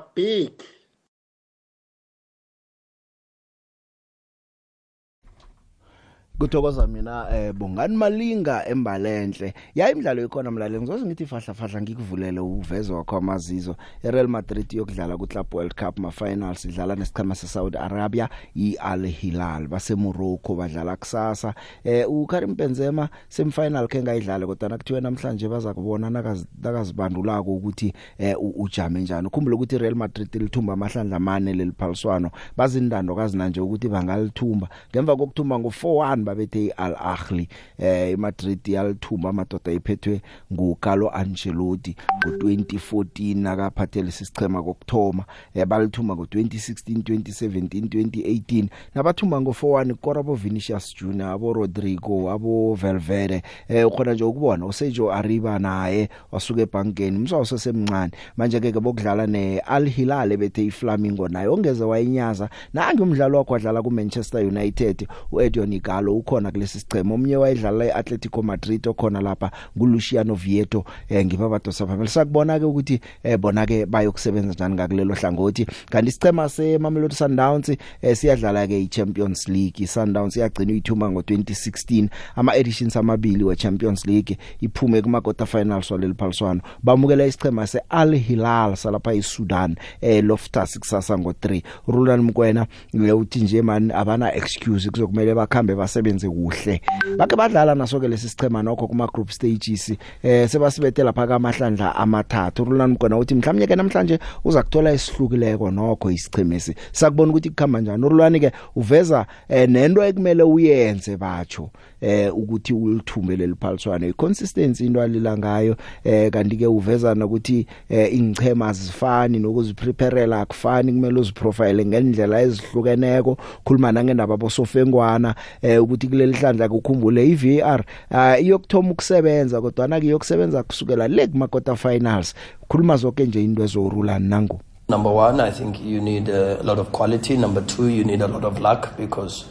[6.41, 9.53] kuthokoza mina eh bongani malinga embalenhle.
[9.75, 13.75] Yayi imidlalo ikhona mlaleli ngizoze ngithi fahla fahla ngikuvulele uveze wakho amazizo.
[14.03, 19.67] iReal Madrid yokudlala ku Club World Cup ma finals idlala nesikhama seSaudi Arabia iAl Hilal.
[19.67, 21.53] Base Morocco badlala kusasa.
[21.83, 29.01] Eh uKarim Benzema semifinal ke ngayidlala kodwa nakuthiwe namhlanje baza kubona nakazibandulako ukuthi eh ujame
[29.01, 29.27] njani.
[29.27, 34.69] Ukhumbule ukuthi iReal Madrid lithumba amahlandla amane leliphaliswano bazindando kazina nje ukuthi bangalithumba.
[34.91, 40.21] Ngemva kokuthumba ngo4-1 babethe iAl Ahly eh iMadrid yalithumba amadoda iphethwe
[40.53, 48.65] nguCarlo Ancelotti ngo2014 nakaphathele sisichema kokthoma eh balithumba ngo2016 2017 2018
[48.95, 53.41] nabathumba ngo4-1 Corabo Vinicius Junior abo Rodrigo abo Valverde.
[53.67, 59.89] Eh ukhona nje ukubona uSejo Arriba naye wasuka ebankeni umswa usesemncane manje ke bokudlala neAl
[59.89, 66.51] Hilal bethe iFlamingo naye ongeze wayinyaza nange umdlalo wakho wadlala kuManchester United uEdon Igalo ukhona
[66.51, 72.09] kulesi sichema omnye wayedlala eAtletico Madrid okhona lapha nguLuciano Vieto eh ngibabadosa phambili.
[72.09, 75.65] Sakubona ke ukuthi eh bona ke bayokusebenza njani ngakulelo hlangothi.
[75.89, 79.83] Kanti isichema seMamelodi Sundowns eh siyadlala ke iChampions League.
[79.83, 86.61] iSundowns iyagcina uyithuma ngo2016 ama editions amabili weChampions League iphume kuma quarter finals waleli phaliswano.
[86.83, 92.67] Bamukela isichema seAl Hilal salapha eSudan eh Loftus kusasa ngo3 Roland Mkwena
[93.15, 95.75] uthi nje man abana excuse kuzokumele bakhambe
[96.11, 96.81] basebenze kuhle.
[97.17, 99.93] Bake badlala naso ke lesi sichema nokho kuma group stages
[100.23, 102.65] eh sebasibethela phaka amahlandla amathathu.
[102.65, 108.09] Roland Mkwena uthi mhlawumnye ke namhlanje uza kuthola isihlukileko nokho isichemesi sakubona ukuthi kukhamba njani?
[108.09, 111.69] Rolwani ke uveza eh, nento ekumele uyenze batsho
[112.01, 118.67] eh ukuthi ulithumbe leliphaliswane iconsistency into alila ngayo eh kanti ke uveza nokuthi eh ingchema
[118.67, 120.91] azifani nokuzipreparela akufani.
[120.91, 123.37] Kumele uziprofile ngendlela ezihlukeneko.
[123.65, 130.63] Khuluma nangendaba bosofengwana eh ukuthi kuleli hlandla ukukhumbule iVAR uh, iyokuthoma ukusebenza kodwa na kuyokusebenza
[130.63, 132.33] kusukela le kuma quarter finals
[132.67, 136.91] khuluma zonke nje into ezorula nangu Number one, I think you need a lot of
[136.91, 137.37] quality.
[137.37, 139.45] Number two, you need a lot of luck because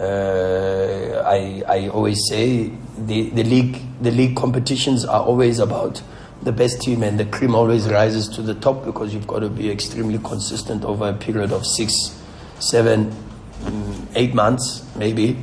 [0.00, 6.02] uh, I, I always say the, the league the league competitions are always about
[6.42, 9.48] the best team and the cream always rises to the top because you've got to
[9.48, 12.20] be extremely consistent over a period of six,
[12.58, 13.12] seven,
[13.60, 15.36] mm, eight months maybe.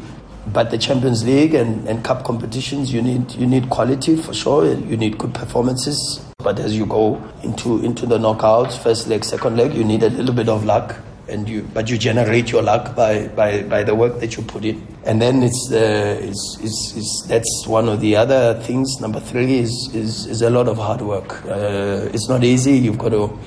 [0.47, 4.65] But the Champions League and, and cup competitions, you need you need quality for sure.
[4.73, 6.25] You need good performances.
[6.39, 10.09] But as you go into into the knockouts, first leg, second leg, you need a
[10.09, 10.95] little bit of luck,
[11.27, 14.65] and you but you generate your luck by by, by the work that you put
[14.65, 14.87] in.
[15.05, 18.99] And then it's uh, it's, it's it's that's one of the other things.
[19.01, 21.45] Number three is is, is a lot of hard work.
[21.45, 22.77] Uh, it's not easy.
[22.77, 23.37] You've got to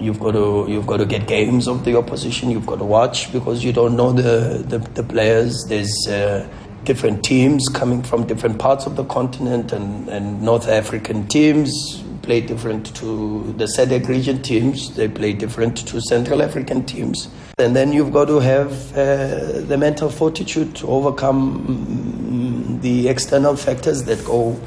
[0.00, 2.50] you've got to you've got to get games of the opposition.
[2.50, 5.66] You've got to watch because you don't know the the, the players.
[5.68, 6.48] There's uh,
[6.84, 12.40] different teams coming from different parts of the continent, and, and North African teams play
[12.40, 14.94] different to the SADC region teams.
[14.94, 17.28] They play different to Central African teams.
[17.58, 23.56] And then you've got to have uh, the mental fortitude to overcome mm, the external
[23.56, 24.60] factors that go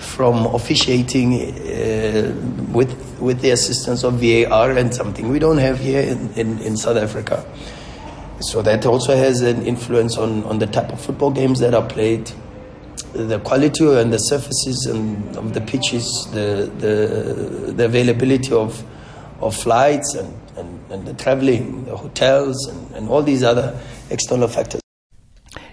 [0.00, 2.34] from officiating uh,
[2.72, 6.76] with with the assistance of VAR and something we don't have here in, in, in
[6.76, 7.44] South Africa.
[8.40, 11.86] So that also has an influence on, on the type of football games that are
[11.86, 12.32] played,
[13.12, 18.82] the quality and the surfaces and of the pitches, the the, the availability of
[19.40, 23.78] of flights and, and, and the traveling, the hotels and, and all these other
[24.10, 24.79] external factors.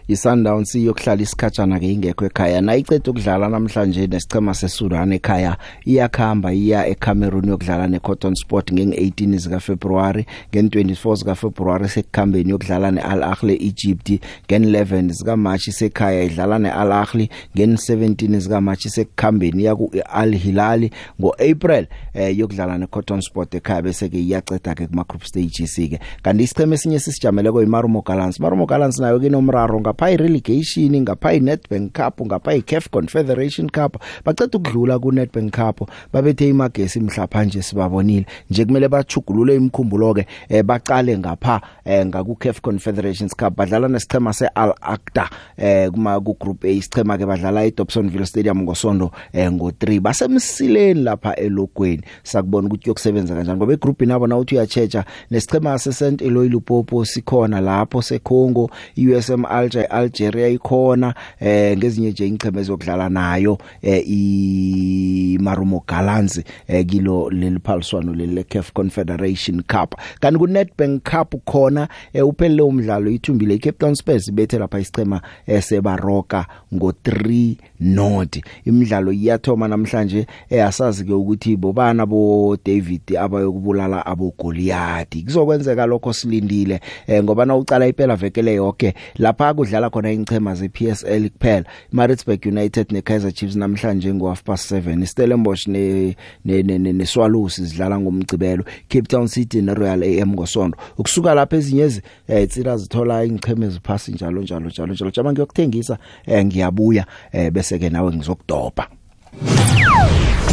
[0.07, 2.61] iSundowns iyokuhlala isikhatshana ke ingekho ekhaya.
[2.61, 10.25] Nayicede ukudlala namhlanje nesicema seSudan ekhaya iyakhamba iya eCameroon yokudlala neCotton Sport ngeng18 zika February
[10.53, 14.11] ngen24 zika February sekukhambeni yokudlala neAl Ahly Egypt
[14.47, 20.89] ngen11 zika March sekhaya idlala neAl Ahly ngen17 zika March sekukhambeni yaku Al Hilal.
[21.19, 26.43] ngoApril eh, yokudlala neCotton Sport ekhaya bese ke iyaceda ke kuma group stages ke kanti
[26.43, 28.39] isicema esinye sisijamele ko iMarumo Gallants.
[28.39, 33.97] Marumo Gallants nayo kinomraro ngapha irelegation ngapha iNedbank Cup ngapha iCAF Confederation Cup.
[34.25, 38.25] Baceda ukudlula kuNedbank Cup babethe imagesi mhlapha nje sibabonile.
[38.49, 43.55] Nje kumele bachugulule imkhumbulo ke eh, baqale ngapha eh, ngaku CAF Confederations Cup.
[43.55, 46.67] Badlala nesichema seAl Aqda eh kuma ku group A.
[46.67, 52.03] Isichema ke badlala eDobsonville Stadium ngosonto eh, ngo3 basemsileni lapha elokweni.
[52.23, 57.61] Sakubona ukuthi yokusebenza kanjani ngoba igroup nabo na uthi uyachecha nesichema seSt Eloy Lupopo sikhona
[57.61, 65.83] lapho seCongo USM Alger iAlgeria ikhona eh ngezinye nje ingcheme ezokudlala nayo eh i Marumo
[65.87, 69.95] Gallants eh kilo leliphaliswano leli CAF Confederation Cup.
[70.19, 75.21] Kanti ku Nedbank Cup khona eh uphelele umdlalo ithumbile iCape Town Spurs bethe lapha isichema
[75.47, 83.17] eh, sebaroka ngo 3 not imidlalo iyathoma namhlanje eh asazi ke ukuthi bobana bo David
[83.17, 89.89] abayokubulala abo Goliath kuzokwenzeka lokho silindile eh ngoba na ucala iphela vekele yonke lapha kudlala
[89.89, 91.65] khona ingchema ze PSL kuphela.
[91.91, 97.61] Maritzburg United ne Kaizer Chiefs namhlanje ngo half past 7 Stellenbosch ne ne ne Swallows
[97.61, 98.63] zidlala ngomgcibelo.
[98.89, 104.11] Cape Town City ne Royal AM ngosonto ukusuka lapha ezinyezi eh tsira zithola ingcheme eziphasi
[104.11, 105.11] njalo njalo njalo njalo.
[105.11, 108.87] Jama ngiyokuthengisa eh ngiyabuya eh bese ke nawe ngizokudoba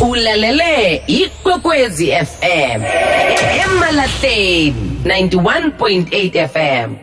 [0.01, 2.83] ulalele ikwekwezi fm
[3.65, 6.95] emalahleni 91.8 fm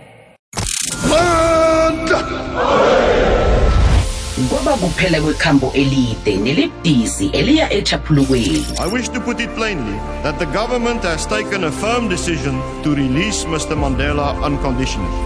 [4.50, 10.46] kwaba kuphela kwekhambo elide nelibhisi eliya echaphulukweni I wish to put it plainly that the
[10.46, 13.76] government has taken a firm decision to release Mr.
[13.78, 15.26] Mandela unconditionally.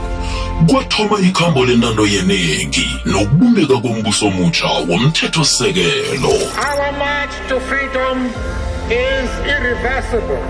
[0.72, 8.26] kwathoma ikhambo lentando yeningi nokubumbeka kombuso omutsha womthethosisekelo Our march to freedom
[8.90, 10.44] is irreversible.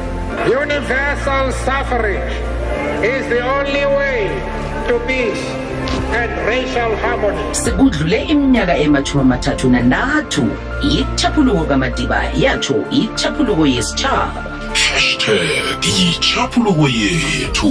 [0.61, 2.33] Universal suffrage
[3.03, 4.27] is the only way
[4.87, 5.64] to peace
[6.15, 7.53] and racial harmony.
[7.53, 10.43] sekudlule iminyaka emathumi amathathu nantathu
[10.91, 14.41] ichaphuluko kamadiba yatsho ichaphuluko yesitshaba
[14.73, 17.69] hashtag yichaphuluko yethu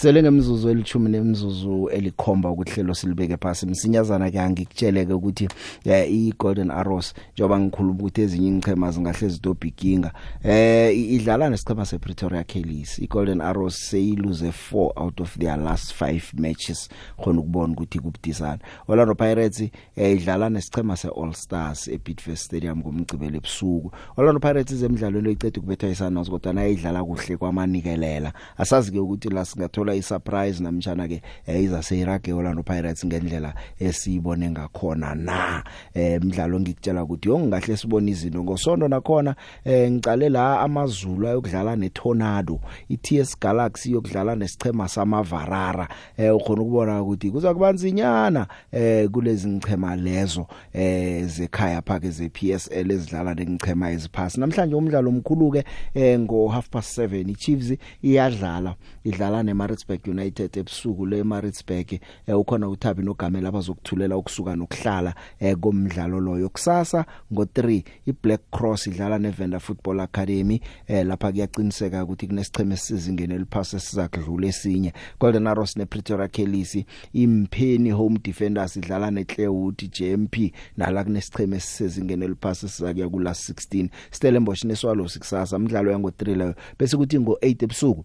[0.00, 3.66] sele ngemzuzu elithumi nemzuzu elikhomba ukuhlelo silibeke phasi.
[3.66, 5.48] Msinyazana ke angikutsheleke ukuthi
[5.86, 10.12] i Golden Arrows njoba ngikhuluma ukuthi ezinye ingchema zingahle zidobhikinga
[10.44, 15.94] eh idlala nesichema se Pretoria Kellys i Golden Arrows seyiluze 4 out of their last
[16.00, 16.88] 5 matches
[17.22, 18.58] khona ukubona ukuthi kubudisana
[18.88, 19.60] Orlando Pirates
[19.96, 23.92] eh, idlala nesichema se All Stars e Bidvest Stadium ngomgcibelo ebusuku.
[24.16, 29.89] Orlando Pirates emidlalweni oyicede kubethwa isana kodwa nayidlala kuhle kwamanikelela asazi ke ukuthi la singathola
[29.94, 35.64] isurprise namtjana ke eh, iza seyirage Orlando Pirates ngendlela esiyibone ngakhona na?
[35.94, 38.42] Eh umdlalo ngikutshela ukuthi yongahle sibone izinto.
[38.42, 45.88] Ngosonto nakhona eh ngicale la amazulu ayokudlala neTornado iTS Galaxy yokudlala nesichema samavarara.
[46.16, 52.90] Eh ukhona ukubona ukuthi kuza kubanzinyana eh kulezi ngichema lezo eh zekhaya phake ze PSL
[52.90, 54.40] ezidlala nengichema eziphasi.
[54.40, 58.74] Namhlanje umdlalo omkhulu ke eh ngo half past 7 iChiefs iyadlala.
[59.04, 61.92] Idlala neMaritzburg United ebusuku leMaritzburg.
[62.26, 66.48] Eh ukhona uThabi noGamela abazokuthulela ukusuka nokuhlala eh komdlalo loyo.
[66.48, 73.80] Kusasa ngo3 iBlack Cross idlala neVenda Football Academy eh lapha kuyaqiniseka ukuthi kunesicheme sizingene eliphasi
[73.80, 74.92] sizakudlula esinye.
[75.20, 83.08] Golden Arrows nePretoria Kellys impheni Home Defenders idlala neClearwood JMP nala kunesicheme sizingene eliphasi sizakuya
[83.08, 86.54] kula 16 Stellenbosch neSwallows kusasa umdlalo yango 3 leyo.
[86.78, 88.04] Bese kuthi ngo8 ebusuku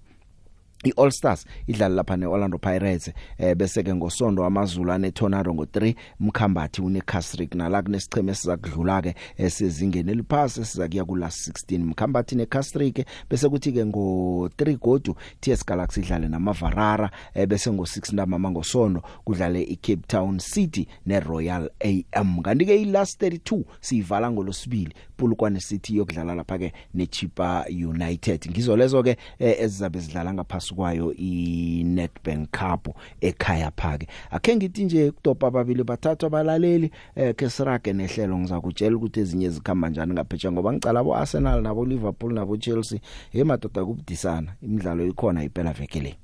[0.85, 6.81] iAll Stars idlala lapha neOrlando Pirates eh bese ke ngosonto amazulu ane Tornado ngo3 Mkhambathi
[6.81, 13.83] uneCasrick nala kunesicheme sizakudlula ke esezingeni eliphasi sizakuya kula 16 Mkhambathi neCasrick bese kuthi ke
[13.83, 20.87] ngo3 godu TS Galaxy idlale namavarara eh bese ngo6 ntambama ngosonto kudlale iCape Town City
[21.05, 28.47] neRoyal AM kanti ke ilast 32 siyivala ngolosibili Pulukwane City yokudlala lapha ke neChipa United.
[28.51, 32.87] Ngizo lezo ke eh, ezizabe zidlala ngaphasi kwayo iNetbank Cup
[33.21, 34.07] ekhaya phake.
[34.31, 38.37] Akhe ngithi nje kudopa ababili bathathu abalaleli eh ke sirage nehlelo.
[38.37, 42.99] Ngizakutshela ukuthi ezinye zikhamba njani ngaphetsha ngoba ngicala abo Arsenal nabo Liverpool nabo Chelsea.
[43.31, 44.55] Hey madoda kubudisana.
[44.61, 46.15] Imidlalo ikhona iphela veke le.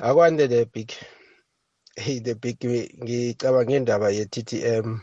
[0.00, 0.92] Akwande the big
[1.96, 2.58] hey the big
[3.02, 5.00] ngicabanga indaba ye TTM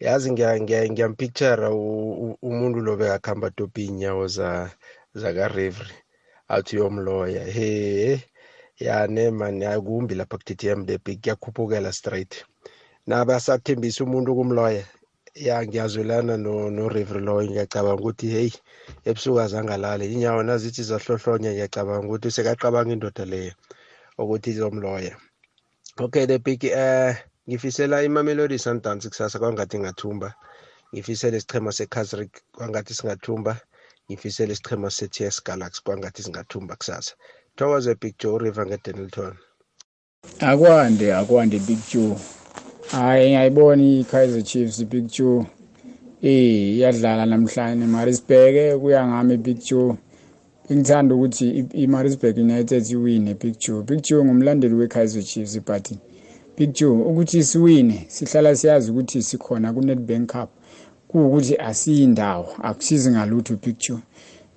[0.00, 1.68] yazi ngiya ngiya ngiyampicture
[2.42, 4.70] umuntu lo bekakhamba topi inyawo za
[5.14, 6.03] zaka Reverie
[6.48, 8.22] athi yomloya he
[8.78, 12.44] yane man akumbi lapha ku TTM the big yakhuphukela straight.
[13.06, 14.84] Nabasathembisa umuntu kumloya
[15.34, 18.50] ya ngiyazwelana no no Reverie lo ngiyacabanga ukuthi hey
[19.04, 23.52] ebusuku azangalale inyawo nazithi zahlohlonya ngiyacabanga ukuthi sekaqabanga indoda leyo
[24.18, 25.16] ukuthi izomloya.
[26.00, 27.16] Okay the big eh
[27.48, 30.34] ngifisela imamelodi sundowns kusasa kwangathi ngathumba.
[30.92, 33.60] Ngifisela isichema sekazrik kwangathi singathumba.
[34.10, 37.14] Ngifisela isichema se-ts galaxy kwangathi singathumba kusasa.
[37.56, 39.34] Thokoze big joe river ngedenilton
[40.40, 42.16] akwande akwande big joe.
[42.90, 45.46] Hayi ngiyayibona i-kaizer chiefs big joe.
[46.22, 47.86] Eh iyadlala namhlanje.
[47.86, 49.96] Marisbheke kuya ngami big joe.
[50.68, 53.82] Bengithanda ukuthi i-Maritzburg United iwine Big Joe.
[53.82, 55.92] Big Joe ngumlandeli we-Kaizer Chiefs but
[56.56, 60.50] Big Joe ukuthi siwine sihlala siyazi ukuthi sikhona ku-Nedbank Cup.
[61.14, 63.98] Kuwukuthi asiyindawo akusizi ngalutho Big Joe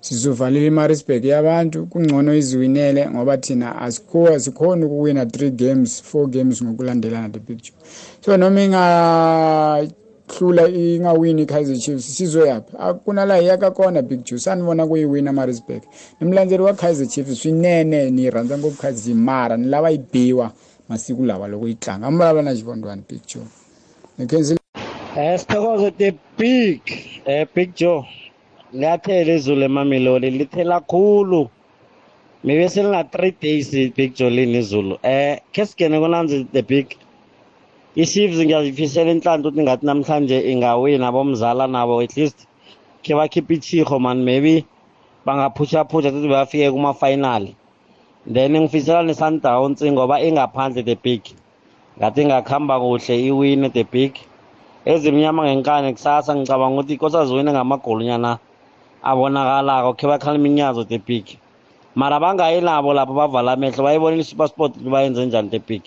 [0.00, 7.28] sizovalela iMaritzburg yabantu kungcono iziwinele ngoba thina asikho sikhona ukuwina 3 games 4 games ngokulandelana
[7.28, 7.74] the Big Joe
[8.24, 9.88] so noma ingahlula
[10.68, 12.76] ingawini iKaizer Chiefs sizoyaphi?
[13.04, 15.82] Kunala iyakakona Big Joe sanibona kuyiwina Maritzburg
[16.20, 20.52] nimlandzeli wa Kaizer Chiefs swinene ni rhandza ngopfu Kaizer mara ni lava yi biwa
[20.88, 23.42] masiku lawa loko yi tlanga amvulavula na xivondwani Big Joe
[24.18, 24.57] nikhensi Eh
[25.18, 26.80] sithokoze the big
[27.26, 28.06] eh Big Joe.
[28.72, 31.50] Liyathela izulu emamelodi lithela khulu.
[32.44, 34.98] Maybe selina 3 days Big Joe lini izulu.
[35.02, 36.96] Eh ke singene kunanzi the big.
[37.96, 42.46] i-Chiefs ngiyazifisela inhlanhla ukuthi ngathi namhlanje ingawina bomzala nabo at least.
[43.02, 44.64] Ke bakhiphe ichiho man maybe
[45.26, 47.48] bangaphusha phusha ukuthi bafike kuma final
[48.24, 51.22] then ngifisela ne-Sundowns ngoba ingaphandle the big.
[51.98, 54.14] Ngathi ingakhamba kuhle iwine the big.
[54.84, 58.38] Ezimnyama ngenkani kusasa ngicabanga ukuthi ikosazowine ngamagolunyana
[59.02, 61.38] abonakalako khe bakhala iminyazo the big
[61.94, 65.82] mara bangayi nabo lapho bavala amehlo bayibonile i-super sport ukuthi bayenze njani the big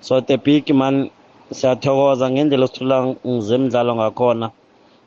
[0.00, 1.10] so the big man
[1.52, 2.96] siyathokoza ngendlela osithula
[3.26, 4.50] ngizemidlalo ngakhona.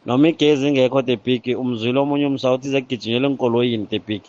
[0.05, 4.23] Noma igezi ingekho the big umzwile omunye umsawuthi zegijinyela enkoloyini the big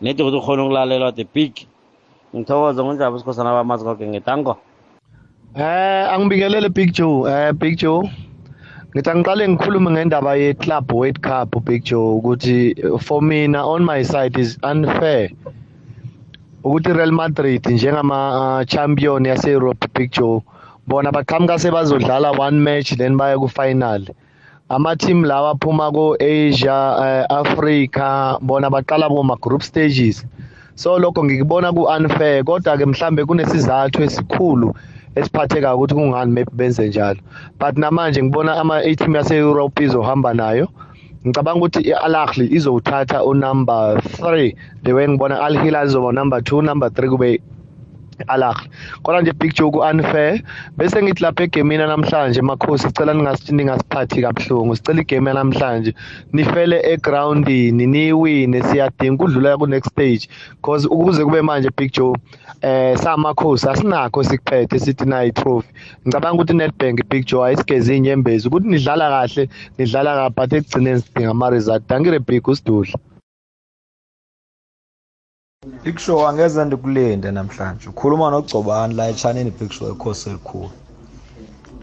[0.00, 1.52] nedi ukuthi ukhona ukulalelwa the big
[2.34, 4.56] ngithokoza ngonjaba isikhosana bamazi konke ngetango
[5.56, 8.04] Eh angibingelele Big Joe eh Big Joe
[8.92, 14.02] Ngithi angiqale ngikhulume ngendaba ye Club World Cup Big Joe ukuthi for mina on my
[14.02, 15.30] side is unfair.
[16.64, 20.42] Ukuthi Real Madrid njengama champion yase Europe Big Joe
[20.86, 24.04] bona baqhamuka sebazodlala one match then baya ku final
[24.68, 30.26] ama team lawa aphuma ko Asia Africa bona baqala boma group stages.
[30.74, 34.74] So lokho ngikubona ku unfair kodwa ke mhlambe kunesizathu esikhulu
[35.14, 37.20] esiphatheka ukuthi kungani maybe benze njalo.
[37.58, 40.68] But namanje ngibona ama team yase Europe izohamba nayo.
[41.26, 44.54] Ngicabanga ukuthi i-Al Ahly izowuthatha unumber 3
[44.84, 47.40] the way ngibona Al Hilal izoba number 2 number 3 kube
[48.26, 48.68] Al Ahly
[49.02, 50.40] kodwa nje big joke unfair.
[50.76, 54.76] Bese ngithi lapha egemini namhlanje makhosi sicela ningasiphathi kabuhlungu.
[54.76, 55.94] Sicela igame namhlanje
[56.32, 60.28] nifele egroundini niwine siyadinga udlula ku next stage.
[60.56, 62.14] Because ukuze kube manje joe
[62.62, 65.68] eh samakhosi asinakho sikuphethe sithi nayi trophy.
[66.06, 68.48] Ngicabanga ukuthi Nedbank big joe ayisigeze inyembezi.
[68.48, 69.48] Ukuthi nidlala kahle
[69.78, 72.98] nidlala kahle but ekugcineni sidinga ama result dangire big usidudla
[75.84, 77.88] Big Show angeze ndikulinde namhlanje.
[77.88, 80.70] Ukhuluma nogcobani la echaneni Big Show ekhosi elikhulu.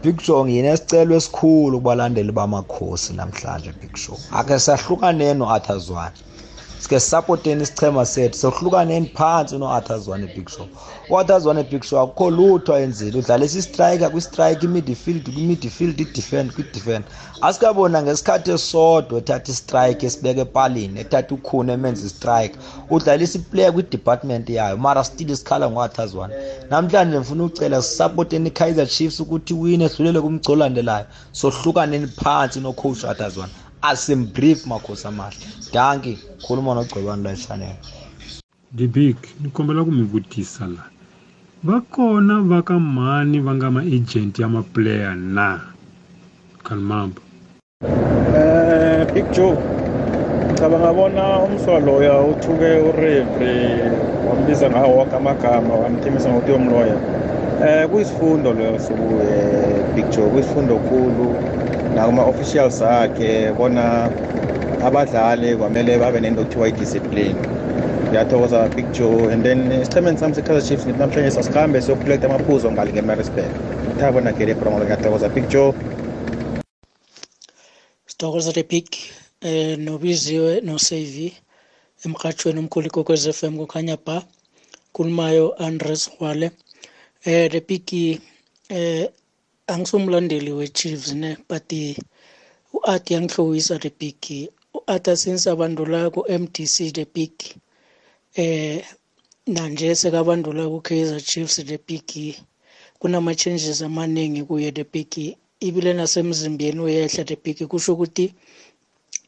[0.02, 4.18] Big Show nginesicelo esikhulu kubalandeli bamakhosi namhlanje Big Show?
[4.38, 6.16] Ake sahlukaneni noAthazwane
[6.78, 8.38] sike supporteni isichema sethu.
[8.38, 10.66] Sohlukaneni phansi noAthazwane Big Show?
[11.10, 13.18] uAthazwane Big Show akukho lutho ayenzile.
[13.18, 17.04] Udlala isi-striker kwi-strike i-midfield kwi-midfield i-defend kwi-defend.
[17.40, 22.54] Asikabona ngesikhathi esodwa ethatha i-strike esibeke epalini ethatha ukhune emenza i-strike.
[22.90, 26.34] Udlalisa iplayer kwi-department yayo mara still isikhala ngoAthazwane
[26.70, 33.52] namhlanje ngifuna ucela sisupporteni i-Kaizer Chiefs ukuthi wine sidlulele kumgco olandelayo sohlukaneni phansi no-coach Athazwane
[33.88, 35.46] asimbrief makhosi amahle.
[35.72, 37.76] Danki khuluma nogcobani la echanel
[38.76, 40.84] the big ni kombela ku mi vutisa la.
[41.64, 45.60] Va kona va ka mani va nga ma-agent ya maplayer na?
[46.64, 47.20] Khalimamba
[48.36, 49.56] Eh Big Joe
[50.46, 53.80] ngicabanga bona umswa loya uthuke urefri
[54.28, 56.96] wambiza ngawo wonke amagama wamthemisa ngokuthi uyomloya.
[57.60, 61.40] Eh kuyisifundo leso eh Big Joe kuyisifundo khulu.
[61.92, 64.12] Nakuma-officials akhe bona
[64.80, 67.42] abadlali kwamele babe nento okuthiwa i-discipline.
[68.10, 72.92] Ngiyathokoza big joe and then esichemeni sami se-kaizer chiefs ngithi namhlanje sasihambe siyokuletha amaphuzo ngale
[72.92, 73.52] ngemarisburg
[73.88, 75.74] ngithaba nakele promo ngiyathokoza big joe
[78.06, 78.88] sithokoza the big
[79.40, 81.28] eh nobiziwe nosavi
[82.06, 84.24] emrhatshweni omkhulu ikokwez f m kukhanya ba
[84.94, 86.50] khulumayo andres hwale
[87.26, 88.20] eh big
[88.68, 89.10] eh
[89.72, 91.30] angisumlandeli we-chiefs ne?
[91.48, 91.72] But
[92.76, 94.22] u-art yangihlowisa big
[94.74, 97.34] u-art since abandula ku-mdc the big
[98.36, 98.78] eh
[99.54, 102.36] nanje sekabandula ku-kaizer chiefs the big
[103.00, 105.12] kunama-changes amaningi kuye big
[105.66, 108.26] ibile nasemzimbeni uyehla big kusho ukuthi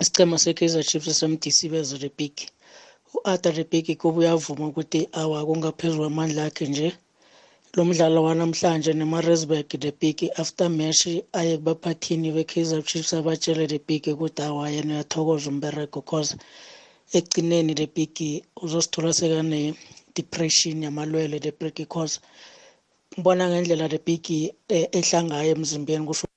[0.01, 1.59] isicema se-kaizer chiefs semdc
[2.19, 2.35] big
[3.15, 6.93] u-arthur the big kuba uyavuma ukuthi awa kungaphezulu kwamandla akhe nje.
[7.79, 14.03] Lo mdlalo wanamhlanje nemaresburg the big after match aye kubaphathini be-kaizer chiefs abatshele the big
[14.07, 16.37] ukuthi awa yena uyathokoza umberego cause
[17.17, 19.75] ekugcineni the big uzosithola sekane
[20.17, 22.21] depression yamalwele the big because
[23.15, 24.27] ngibona ngendlela the big
[24.69, 26.28] eh, ehlangayo emzimbeni kusho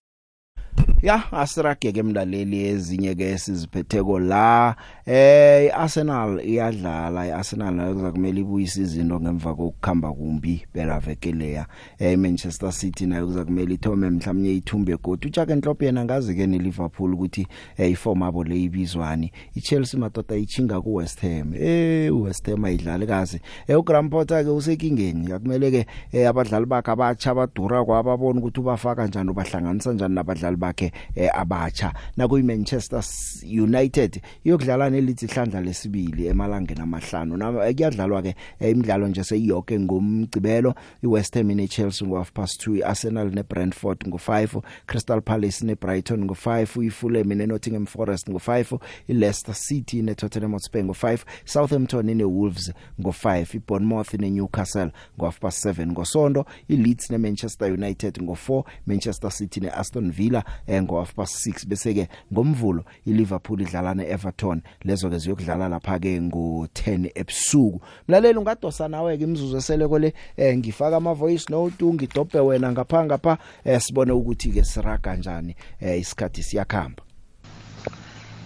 [1.02, 4.76] ya asirage ke mlaleli ezinye ke siziphetheko la
[5.06, 11.66] eh Arsenal iyadlala iArsenal nayo kuzakumele ibuyise izinto ngemva kokukhamba kumbi phela vekeleya
[12.00, 17.14] eh Manchester City nayo kuzakumele ithome mhlawumnye ithumbe godi uJack Klopp yena ngazi ke neLiverpool
[17.14, 17.48] ukuthi
[17.78, 19.32] eh iform abo le ibizwani.
[19.56, 21.54] iChelsea madoda ichinga ku West Ham.
[21.56, 25.32] Eh uWest Ham ayidlali kaze eh uGraham Potter ke usekingeni.
[25.32, 30.91] Yakumele ke eh, abadlali bakhe abatsha abadura kwababona ukuthi ubafaka kanjani ubahlanganisa kanjani nabadlali bakhe.
[31.16, 31.94] Eh, abatsha.
[32.18, 33.04] Nakuyi Manchester
[33.44, 37.38] United iyokudlala nelithi ihlandla lesibili emalangeni amahlanu.
[37.38, 40.76] Na kuyadlalwa ke eh, imidlalo nje seyiyonke ngomgcibelo.
[41.04, 46.34] iWest Ham neChelsea ngo half past 2 iArsenal neBrentford ngo 5 Crystal Palace neBrighton ngo
[46.34, 52.72] 5 iFulham neNottingham Forest ngo 5 iLeicester City neTottenham Hotspur ngo 5 Southampton neWolves
[53.02, 59.32] ngo 5 iBournemouth neNewcastle ngo half past 7 ngosonto iLeeds neManchester United ngo 4 Manchester
[59.32, 65.10] City neAston Villa eh, ngo half past 6 bese ke ngomvulo iLiverpool idlala neEverton lezo
[65.10, 70.58] ke ziyokudlala lapha ke ngo 10 ebusuku mlaleli ungadosa nawe ke imizuzu esele kole eh,
[70.58, 76.00] ngifaka ama voice note ungidobhe wena ngapha ngapha eh, sibone ukuthi ke siraga kanjani eh,
[76.00, 77.04] isikhathi siyakhamba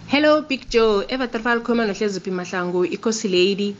[0.08, 3.76] Hello Big Joe, Evertrafal khoma nohleziphi mahlangu ikosi lady.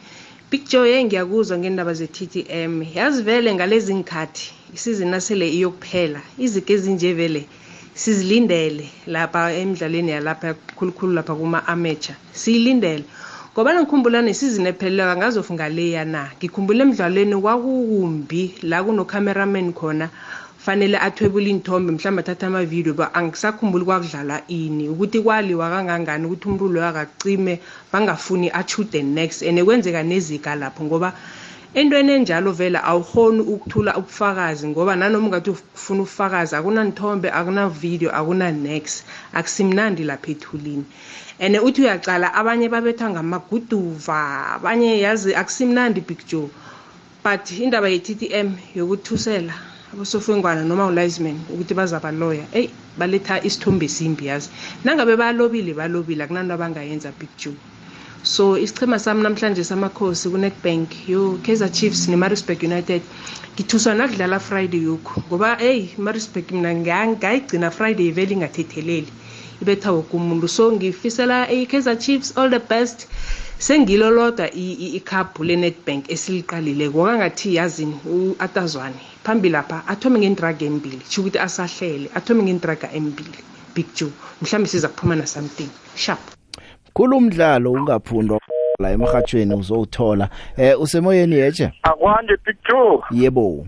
[0.50, 2.82] Big Joe ye ngiyakuzwa ngendaba ze-TTM.
[2.94, 6.20] Yazi vele ngalezi ngikhathi isizini nasele iyokuphela.
[6.38, 7.46] Izike ezinje vele
[7.96, 12.16] sizilindele lapha emidlalweni yalapha khulukhulu lapha kuma amateur.
[12.32, 13.04] Siyilindele.
[13.52, 16.22] Ngoba ngikhumbula nesizini epheleleyo ngazofu ngaleya na.
[16.36, 20.08] Ngikhumbula emidlalweni kwakukumbi la kuno cameraman khona.
[20.66, 26.68] fanele athwebule inthombe mhlawumbe athathe amavidiyo ba angisakhumbuli kwakudlala ini ukuthi kwaliwa kangangani ukuthi umuntu
[26.74, 27.60] loyo akacime
[27.92, 31.12] bangafuni achu the next and kwenzeka nezika lapho ngoba
[31.78, 39.04] entweni enjalo vele awukhoni ukuthula ubufakazi ngoba nanoma ungathi ufuna ubufakazi akunanithombe akunavidiyo akuna-next
[39.38, 40.84] akusimnandi lapha ethulini.
[41.38, 44.18] And uthi uyacala abanye babethwa ngamaguduva
[44.56, 46.48] abanye yazi akusimnandi big joe.
[47.22, 49.52] But indaba ye-ttm yokuthusela
[49.92, 54.48] abosofengwana noma ulizeman ukuthi bazabaloya eyi baletha isithombe simbi yazi.
[54.84, 57.54] Nangabe balobile balobile akunanto abangayenza big joe.
[58.26, 63.02] So isichema sami namhlanje samakhosi kunetbank yo kaizer chiefs ne-marisburg united.
[63.54, 69.12] Ngithuswa nakudlala friday yokhu ngoba eyi marisburg mina ngayigcina friday vele ingathetheleli
[69.62, 70.48] ibetha woke umuntu.
[70.48, 73.06] So ngifisela i-kaizer chiefs all the best.
[73.58, 76.98] Sengilo lodwa ikhabhu le-netbank esiliqalileko.
[76.98, 83.38] Wakangathi yazini u-atazwane phambili lapha athome ngendraga embili tsho ukuthi asahlele athome ngendraga embili.
[83.74, 84.10] Big joe
[84.42, 85.70] mhlawumbe siza kuphuma na something.
[85.94, 86.35] Sharp
[86.96, 88.40] khulu umdlalo ungaphundwa
[88.78, 90.28] la emhathweni uzowuthola.
[90.56, 93.66] Eh usemoyeni yeje akwande big joe yebo.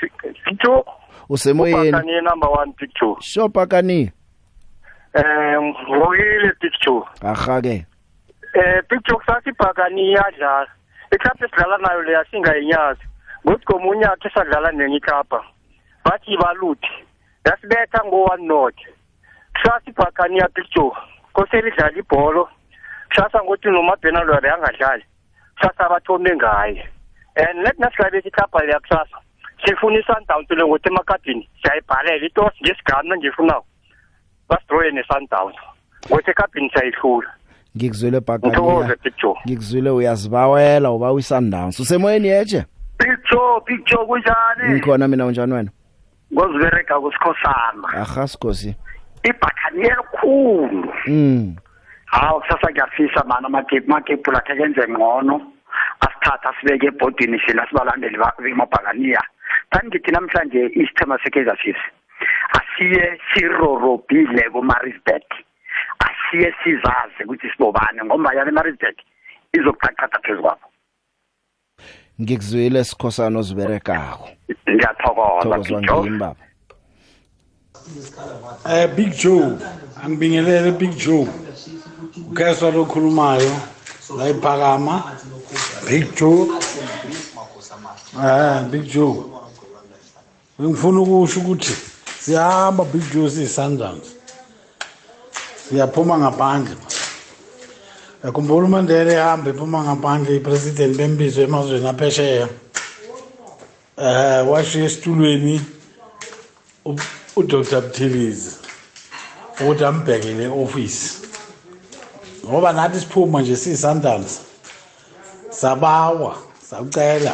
[0.00, 0.84] Big joe
[1.28, 4.12] usemoyeni upakani number 1 big joe shopakani
[5.14, 7.86] eh ngoyile big joe aha ke.
[8.54, 10.68] Eh big joe kusasa ibhakani iyadlala
[11.12, 13.02] iklabhu esidlala nayo leya singayinyazi
[13.46, 15.40] ngothi komunye akhe sadlala nenye iklabha
[16.04, 16.94] bathi baluthi
[17.44, 18.74] yasibetha ngo-one not
[19.54, 20.96] kusasa ibhakani ya big joe
[21.34, 22.48] kosele idlala ibholo.
[23.08, 25.04] Kusasa ngothi nomabhena lwale angadlali.
[25.54, 26.88] Kusasa bathome ngaye.
[27.36, 29.16] And let nasilabeka iklabha leya kusasa
[29.64, 32.26] sifuna i-sundowns le ngothi emakadini siyayibhalela.
[32.26, 33.66] Itosi ngesigami nangifunako
[34.48, 35.56] basidroye ne-sundowns
[36.08, 37.30] ngothi ekabhini siyayihlula.
[37.76, 39.34] Ngikuzwile Ngithokoze, bhakani Big Joe.
[39.46, 42.64] ngikuzwile uyazibawela uba uyisundowns usemoyeni yeje
[42.98, 45.70] big joe big joe kunjani ngikhona mina unjani wena?
[46.32, 48.76] Ngozibereka kusikhosana aha sikosi.
[49.28, 51.56] Ibhakhani elikhulu mm.
[52.06, 55.52] Hawu kusasa ngiyafisa mana amagebhu lakhe kenze ngcono.
[56.00, 59.22] Asithatha asibeke ebhodini sina sibalandeli ba- bemabhakaniya.
[59.70, 61.80] Tani ngithi namhlanje isithema se-kaizer chiefs
[62.58, 65.26] asiye sirorobhile ku-marisburg
[66.06, 68.96] asiye sizazi ukuthi sibobane ngoba yana i-marisburg
[69.52, 70.66] izokuqaqada phezu kwabo
[72.20, 74.28] ngikuzwile sikhosana oziberekako
[74.70, 76.00] ngiyathokoza thokozwa Big Joe.
[76.02, 76.36] ngimi baba
[78.66, 79.58] Eh Big Joe.
[80.02, 81.28] Angibingelele Big Joe.
[82.30, 83.52] Ukezwa lokhulumayo
[84.18, 85.12] la iphakama
[85.88, 86.48] Big Joe.
[88.24, 89.24] Eh Big Joe.
[90.62, 91.76] Ngifuna ukusho ukuthi
[92.20, 94.06] siyahamba Big Joe siyi Sundowns
[95.68, 96.76] siyaphuma ngaphandle
[98.24, 102.48] yakhumbula uMandela ehamba ephuma ngaphandle ipresident bembizo emazweni aphesheya.
[103.96, 105.60] Eh washiya esitulweni.
[107.36, 107.80] uDr.
[107.80, 108.50] Bthilizi
[109.60, 111.18] ukuthi ambhekele office
[112.46, 114.40] ngoba nathi siphuma nje siyi-sundowns
[115.50, 116.36] sabawa
[116.70, 117.32] sakucela.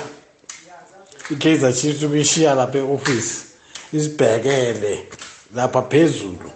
[1.31, 3.45] I-kaizer chiefs ubishiya lapha e-ofisi
[3.93, 5.09] isibhekele
[5.55, 6.51] lapha phezulu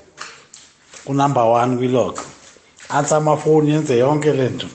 [1.04, 2.18] kunumber one kwilog
[2.88, 4.66] athi amafoni yenze yonke le nto.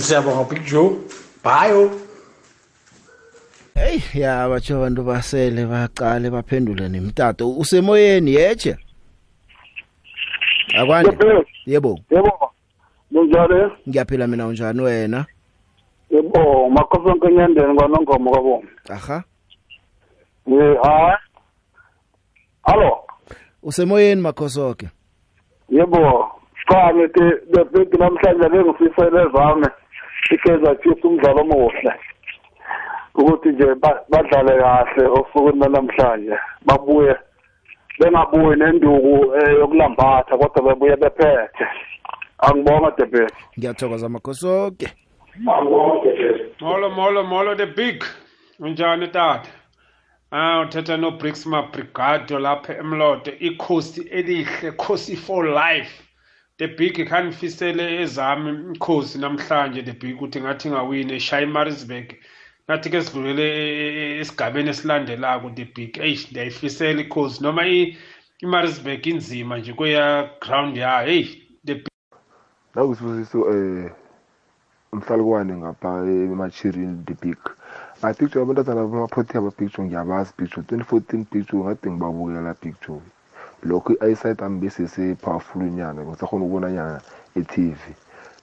[0.00, 0.90] Siyabonga big joe.
[1.44, 1.90] Bayo
[3.94, 8.76] Hey ya batsho abantu basele baqale baphendule nemtato usemoyeni yeche
[10.78, 11.16] Akwande
[11.66, 12.50] Yebo Yebo.
[13.12, 13.72] Kunjalo?
[13.88, 15.26] Ngiyaphila mina unjani wena
[16.10, 18.64] Yebo, makhosi onke nyandeni kwanongoma kwabo.
[18.90, 19.24] Aha
[20.46, 21.18] Eh, ha.
[22.64, 22.98] Allo.
[23.62, 24.88] Usemoyeni makhosoke
[25.68, 26.30] Yebo.
[26.60, 27.20] Siqale ke
[27.52, 29.66] bebhe namhlanje bengifisele zami.
[30.30, 31.94] Ikeza Chiefs umdlalo omuhle.
[33.14, 36.36] Ukuthi nje ba- badlale kahle osukwini namhlanje.
[36.66, 37.16] Babuye
[38.00, 41.66] bengabuyi nenduku eh, yokulambatha kodwa bebuye bephethe.
[42.38, 43.26] Angibonga Debhe.
[43.58, 44.88] Ngiyathokoza makhosoke
[46.60, 48.04] molo molo molo the big
[48.60, 49.50] unjani tata
[50.30, 56.02] ah uthetha no-bricks mabrigado lapha emlodo ikhosi elihle khosi for life
[56.58, 62.14] the big khanifisele ezami ikhosi namhlanje the big ukuthi ngathi ngawini eshaya imarisburg
[62.68, 67.96] nathi ke sidlulele e- e- esigabeni esilandelako the big eyi ndiyayifisela ikhosi noma i-
[68.40, 71.88] imarisburg inzima nje kweya ground yayo eyi the big
[72.74, 73.90] nakusibusiso eh
[74.92, 77.38] umhlalukwane ngapha emachirini the big
[78.02, 83.00] apicture abantazana bamaphoti abapicture ngiyabazi picture 2014 picture ngade ngibabukela picture
[83.62, 87.00] lokho i-eyesight ami besese-powerful nyana ngisakhona ukubona nyana
[87.36, 87.78] e-tv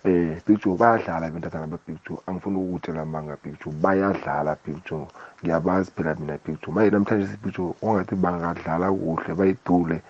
[0.06, 5.06] eh picture bayadlala abantazana bapicture angifuni ukutshela manga picture bayadlala picture
[5.43, 10.02] ngiyabazi phela mina picture manje namhlanje sipicture ongathi bangadlala kuhle bayidule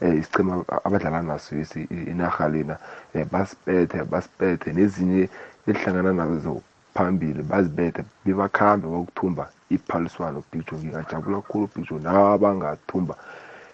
[0.00, 2.76] eh isichema abadlala naso isi- inarha lena
[3.14, 4.72] eh basipethe basipethe.
[4.72, 5.28] Nezinye
[5.66, 6.62] ezihlangana nazo
[6.94, 13.16] phambili bazibethe bebakhambe bokuthumba iphaliswano picture ngingajabula kakhulu picture nawa bangathumba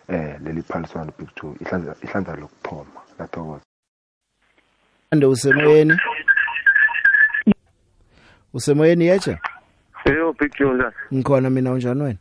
[0.09, 3.01] eh leli phaliswano picture ihlanza ihlanza lokuthoma.
[3.19, 3.65] Lathokoza
[5.15, 5.95] ande usemoyeni
[8.55, 9.39] usemoyeni yeche
[10.05, 10.93] Eyo picture njani?
[11.15, 12.19] ngikhona mina unjani wena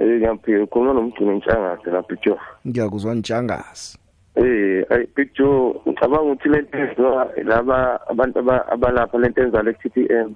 [0.00, 2.40] Eh ngiyaphila ukhuluma nomgcini ntshangase la picture.
[2.68, 3.98] ngiyakuzwa ntshangasi
[4.36, 10.30] Eh ay picture ngicabanga ukuthi lento enziwa laba abantu aba- abalapha lento enziwa le TTM.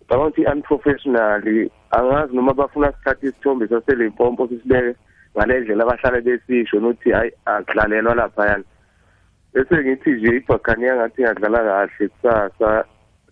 [0.00, 4.94] Ngicabanga ukuthi unprofessional angazi noma bafuna sithathe isithombe sasele impompo sisibeke
[5.36, 8.64] ngale ndlela abahlale besisho nokuthi hayi akudlalelwa lapha yana.
[9.54, 12.84] Bese ngithi nje ibhakani ngathi ngadlala kahle kusasa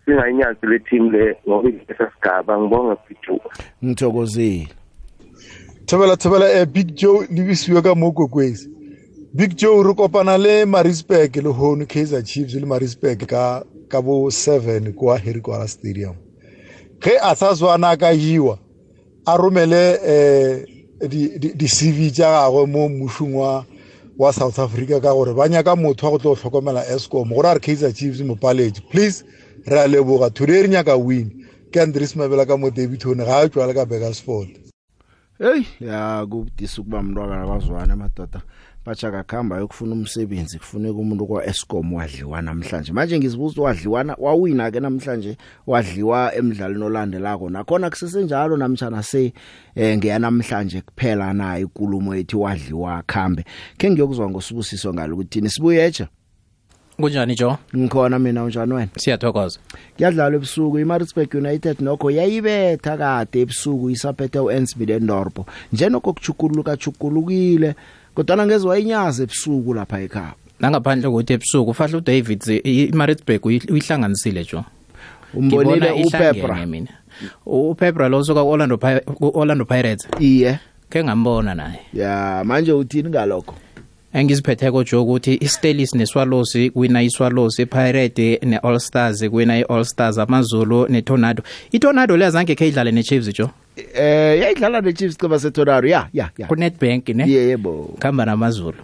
[0.04, 3.40] singayinyazi le team le ngoba isesigaba ngibonga picture.
[3.84, 4.68] ngithokozile.
[5.86, 8.70] Thobela thobela eh, big joe lebisiwe ka mo kokwesi
[9.34, 14.28] big joe re kopana le marisburg le hono kaizer chiefs le marisburg ka ka bo
[14.30, 16.16] 7 kwa herikwana stadium.
[17.00, 18.58] Ge a sa zwana ka yiwa
[19.26, 20.64] a romele eh
[21.08, 23.64] di di di CV tša gagwe mo mmušong wa
[24.18, 27.28] wa South Africa ka gore ba nyaka motho wa go tlo go hlokomela Eskom.
[27.28, 29.24] Gore a re Kaizer Chiefs mo paletse please
[29.66, 30.32] re a leboga.
[30.34, 31.46] Today re nyaka win.
[31.72, 34.66] Ke Andries Mabela ka mo Davidton ga a tswa le ka Bakersford
[35.38, 38.42] hey ya kubudisa ukuba umuntu akabazwana amadoda
[38.86, 42.92] batsha kakhamba yokufuna umsebenzi kufuneka umuntu kwa Eskom wadliwa namhlanje.
[42.92, 47.50] Manje ngizibuza wadliwana wawina ke namhlanje wadliwa emidlalweni olandelako.
[47.50, 49.32] Nakhona kusesenjalo namtjana se
[49.74, 53.44] eh ngeya namhlanje kuphela na ikulumo ethi wadliwa khambe.
[53.78, 56.06] Ke ngiyokuzwa ngosibusiso ngalo ukuthi nisibuyeje
[56.96, 57.58] kunjani jo?
[57.76, 58.88] Ngikhona mina unjani wena?
[58.96, 59.58] Siyathokoza.
[59.96, 67.74] Kuyadlalwa ebusuku iMaritzburg United nokho yayibetha kade ebusuku isaphethe uEnsbidendorpo njenokho kuchukuluka chukulukile
[68.16, 70.32] kodwa ngeze wayinyaza ebusuku lapha ekhaya.
[70.60, 74.64] Nangaphandle kokuthi ebusuku ufahle udavid imaritzburg uyi- uyihlanganisile jo?
[75.34, 76.66] Umbonile uPepra.
[76.66, 76.88] mina.
[77.46, 80.08] Upepra lo usuka ku-orlando Pi- ku-orlando pirates.
[80.20, 80.58] Iye.
[80.90, 81.80] Ke ngambona naye.
[81.92, 83.54] Ya manje uthini ngalokho?
[84.16, 91.42] Engiziphetheko jo ukuthi istelis neswalosi kwina iswalosi ipirate ne-all stars kwina i-all stars amazulu netornado.
[91.72, 96.46] Itornado leyazange khe idlale ne-chiefs jo eh yayidlala neChiefs qiba seToraro ya ya ya.
[96.46, 97.28] Ku-netbank ne?
[97.28, 98.80] Yebo khamba namazulu.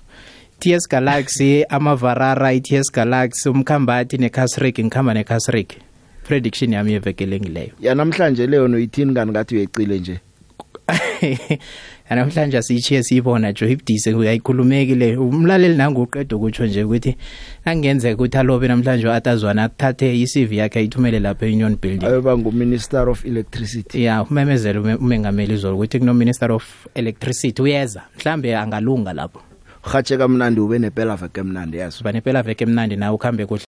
[0.60, 5.80] Ts galaxy amavarara i-ts galaxy umkhambathi necasrik ngikhamba necasrik
[6.24, 10.20] prediction yami yevekele engileyo ya namhlanje leyo noyithini kani ngathi uyecile nje?
[12.10, 17.16] namhlanje asiyitshiye siyibona jo ibudise uyayikhulumekile umlaleli nanguqeda ukutsho nje ukuthi
[17.64, 22.06] angenzeka ukuthi alobe namhlanje atazwana athathe i-cv yakhe ayithumele lapha e-union building.
[22.06, 24.04] Ayoba nguminister of electricity.
[24.04, 27.62] Ya umemezele ume- umengameli izolo ukuthi kuno-minister of electricity.
[27.62, 29.40] Uyeza mhlambe angalunga lapho.
[29.86, 31.98] Uhatsheka mnandi ube nepela veke emnandi yazi.
[32.00, 33.60] Uba nepela veke emnandi nawe ukuhambe kuhle.